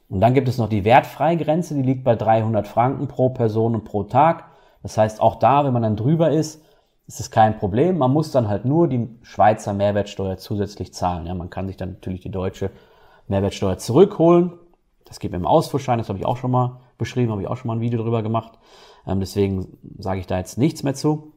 Und 0.09 0.21
dann 0.21 0.35
gibt 0.35 0.49
es 0.49 0.59
noch 0.59 0.69
die 0.69 0.85
Wertfreigrenze, 0.85 1.75
die 1.75 1.83
liegt 1.83 2.03
bei 2.03 2.17
300 2.17 2.67
Franken 2.67 3.07
pro 3.07 3.29
Person 3.29 3.75
und 3.75 3.85
pro 3.85 4.03
Tag. 4.05 4.47
Das 4.83 4.99
heißt, 4.99 5.21
auch 5.21 5.37
da, 5.37 5.65
wenn 5.65 5.73
man 5.73 5.83
dann 5.83 5.97
drüber 5.97 6.31
ist, 6.31 6.65
ist 7.07 7.21
es 7.21 7.31
kein 7.31 7.59
Problem. 7.59 7.99
Man 7.99 8.13
muss 8.13 8.33
dann 8.33 8.49
halt 8.49 8.65
nur 8.65 8.89
die 8.89 9.09
Schweizer 9.23 9.73
Mehrwertsteuer 9.73 10.37
zusätzlich 10.39 10.95
zahlen. 10.95 11.27
Ja, 11.27 11.35
man 11.35 11.51
kann 11.51 11.69
sich 11.69 11.77
dann 11.77 11.93
natürlich 11.93 12.23
die 12.23 12.31
deutsche 12.31 12.71
Mehrwertsteuer 13.31 13.79
zurückholen. 13.79 14.53
Das 15.05 15.19
geht 15.19 15.33
mit 15.33 15.41
dem 15.41 15.47
Ausfuhrschein, 15.47 15.99
das 15.99 16.09
habe 16.09 16.19
ich 16.19 16.27
auch 16.27 16.37
schon 16.37 16.51
mal 16.51 16.81
beschrieben, 16.99 17.33
habe 17.33 17.43
ich 17.43 17.49
auch 17.49 17.57
schon 17.57 17.69
mal 17.69 17.77
ein 17.77 17.81
Video 17.81 18.01
drüber 18.03 18.23
gemacht. 18.23 18.59
Ähm, 19.07 19.21
deswegen 19.21 19.79
sage 19.99 20.21
ich 20.21 20.27
da 20.27 20.39
jetzt 20.39 20.59
nichts 20.59 20.83
mehr 20.83 20.95
zu. 20.95 21.33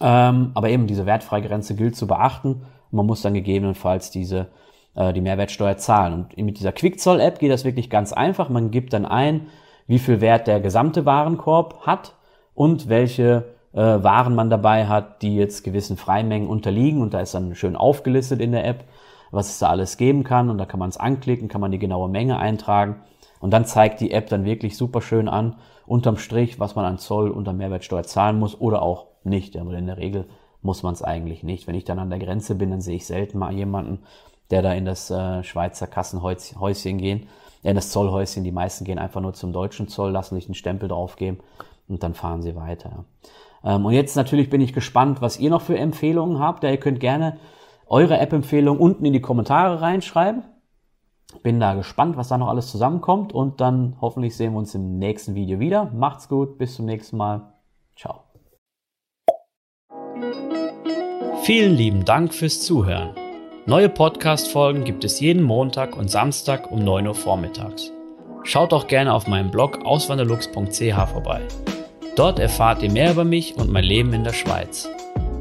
Ähm, 0.00 0.50
aber 0.54 0.70
eben 0.70 0.86
diese 0.86 1.06
Wertfreigrenze 1.06 1.74
gilt 1.74 1.96
zu 1.96 2.06
beachten. 2.06 2.62
Man 2.90 3.06
muss 3.06 3.22
dann 3.22 3.34
gegebenenfalls 3.34 4.10
diese 4.10 4.48
äh, 4.94 5.12
die 5.12 5.20
Mehrwertsteuer 5.20 5.76
zahlen. 5.76 6.26
Und 6.36 6.36
mit 6.44 6.58
dieser 6.58 6.72
Quickzoll-App 6.72 7.38
geht 7.38 7.52
das 7.52 7.64
wirklich 7.64 7.90
ganz 7.90 8.12
einfach. 8.12 8.48
Man 8.48 8.70
gibt 8.70 8.92
dann 8.92 9.06
ein, 9.06 9.46
wie 9.86 9.98
viel 9.98 10.20
Wert 10.20 10.46
der 10.46 10.60
gesamte 10.60 11.06
Warenkorb 11.06 11.86
hat 11.86 12.14
und 12.54 12.88
welche 12.88 13.54
äh, 13.72 13.78
Waren 13.78 14.34
man 14.34 14.50
dabei 14.50 14.86
hat, 14.86 15.22
die 15.22 15.36
jetzt 15.36 15.62
gewissen 15.64 15.96
Freimengen 15.96 16.48
unterliegen. 16.48 17.02
Und 17.02 17.14
da 17.14 17.20
ist 17.20 17.34
dann 17.34 17.54
schön 17.54 17.76
aufgelistet 17.76 18.40
in 18.40 18.52
der 18.52 18.66
App, 18.66 18.84
was 19.30 19.48
es 19.48 19.58
da 19.58 19.68
alles 19.68 19.96
geben 19.96 20.24
kann. 20.24 20.50
Und 20.50 20.58
da 20.58 20.66
kann 20.66 20.80
man 20.80 20.90
es 20.90 20.96
anklicken, 20.96 21.48
kann 21.48 21.60
man 21.60 21.70
die 21.70 21.78
genaue 21.78 22.08
Menge 22.08 22.38
eintragen. 22.38 22.96
Und 23.40 23.52
dann 23.52 23.64
zeigt 23.64 24.00
die 24.00 24.10
App 24.10 24.28
dann 24.28 24.44
wirklich 24.44 24.76
super 24.76 25.00
schön 25.00 25.28
an, 25.28 25.56
unterm 25.86 26.18
Strich, 26.18 26.60
was 26.60 26.76
man 26.76 26.84
an 26.84 26.98
Zoll 26.98 27.30
und 27.30 27.48
an 27.48 27.56
Mehrwertsteuer 27.56 28.02
zahlen 28.02 28.38
muss 28.38 28.60
oder 28.60 28.82
auch 28.82 29.06
nicht. 29.24 29.56
Aber 29.56 29.72
in 29.74 29.86
der 29.86 29.96
Regel 29.96 30.26
muss 30.62 30.82
man 30.82 30.92
es 30.92 31.02
eigentlich 31.02 31.42
nicht. 31.42 31.66
Wenn 31.66 31.74
ich 31.74 31.84
dann 31.84 31.98
an 31.98 32.10
der 32.10 32.18
Grenze 32.18 32.54
bin, 32.54 32.70
dann 32.70 32.80
sehe 32.80 32.96
ich 32.96 33.06
selten 33.06 33.38
mal 33.38 33.52
jemanden, 33.52 34.00
der 34.50 34.62
da 34.62 34.72
in 34.72 34.84
das 34.84 35.10
äh, 35.10 35.42
Schweizer 35.42 35.86
Kassenhäuschen 35.86 36.98
gehen, 36.98 37.28
in 37.62 37.76
das 37.76 37.90
Zollhäuschen. 37.90 38.44
Die 38.44 38.52
meisten 38.52 38.84
gehen 38.84 38.98
einfach 38.98 39.20
nur 39.20 39.32
zum 39.32 39.52
deutschen 39.52 39.88
Zoll, 39.88 40.10
lassen 40.10 40.34
sich 40.34 40.46
einen 40.46 40.54
Stempel 40.54 40.88
draufgeben 40.88 41.40
und 41.88 42.02
dann 42.02 42.14
fahren 42.14 42.42
sie 42.42 42.56
weiter. 42.56 43.04
Ähm, 43.64 43.86
und 43.86 43.92
jetzt 43.92 44.16
natürlich 44.16 44.50
bin 44.50 44.60
ich 44.60 44.72
gespannt, 44.72 45.20
was 45.20 45.38
ihr 45.38 45.50
noch 45.50 45.62
für 45.62 45.78
Empfehlungen 45.78 46.40
habt. 46.40 46.62
Ja, 46.64 46.70
ihr 46.70 46.80
könnt 46.80 47.00
gerne 47.00 47.38
eure 47.90 48.18
App-Empfehlung 48.18 48.78
unten 48.78 49.04
in 49.04 49.12
die 49.12 49.20
Kommentare 49.20 49.82
reinschreiben. 49.82 50.44
Bin 51.42 51.60
da 51.60 51.74
gespannt, 51.74 52.16
was 52.16 52.28
da 52.28 52.38
noch 52.38 52.48
alles 52.48 52.70
zusammenkommt 52.70 53.32
und 53.32 53.60
dann 53.60 53.96
hoffentlich 54.00 54.36
sehen 54.36 54.52
wir 54.52 54.58
uns 54.58 54.74
im 54.74 54.98
nächsten 54.98 55.34
Video 55.34 55.60
wieder. 55.60 55.90
Macht's 55.94 56.28
gut, 56.28 56.56
bis 56.56 56.76
zum 56.76 56.86
nächsten 56.86 57.16
Mal. 57.16 57.52
Ciao. 57.96 58.22
Vielen 61.42 61.74
lieben 61.74 62.04
Dank 62.04 62.32
fürs 62.32 62.62
Zuhören. 62.62 63.10
Neue 63.66 63.88
Podcast-Folgen 63.88 64.84
gibt 64.84 65.04
es 65.04 65.20
jeden 65.20 65.42
Montag 65.42 65.96
und 65.96 66.10
Samstag 66.10 66.70
um 66.70 66.82
9 66.82 67.06
Uhr 67.06 67.14
vormittags. 67.14 67.92
Schaut 68.42 68.72
auch 68.72 68.86
gerne 68.86 69.12
auf 69.12 69.26
meinem 69.26 69.50
Blog 69.50 69.84
auswanderlux.ch 69.84 71.10
vorbei. 71.12 71.42
Dort 72.16 72.38
erfahrt 72.38 72.82
ihr 72.82 72.90
mehr 72.90 73.12
über 73.12 73.24
mich 73.24 73.56
und 73.56 73.70
mein 73.70 73.84
Leben 73.84 74.12
in 74.12 74.24
der 74.24 74.32
Schweiz. 74.32 74.88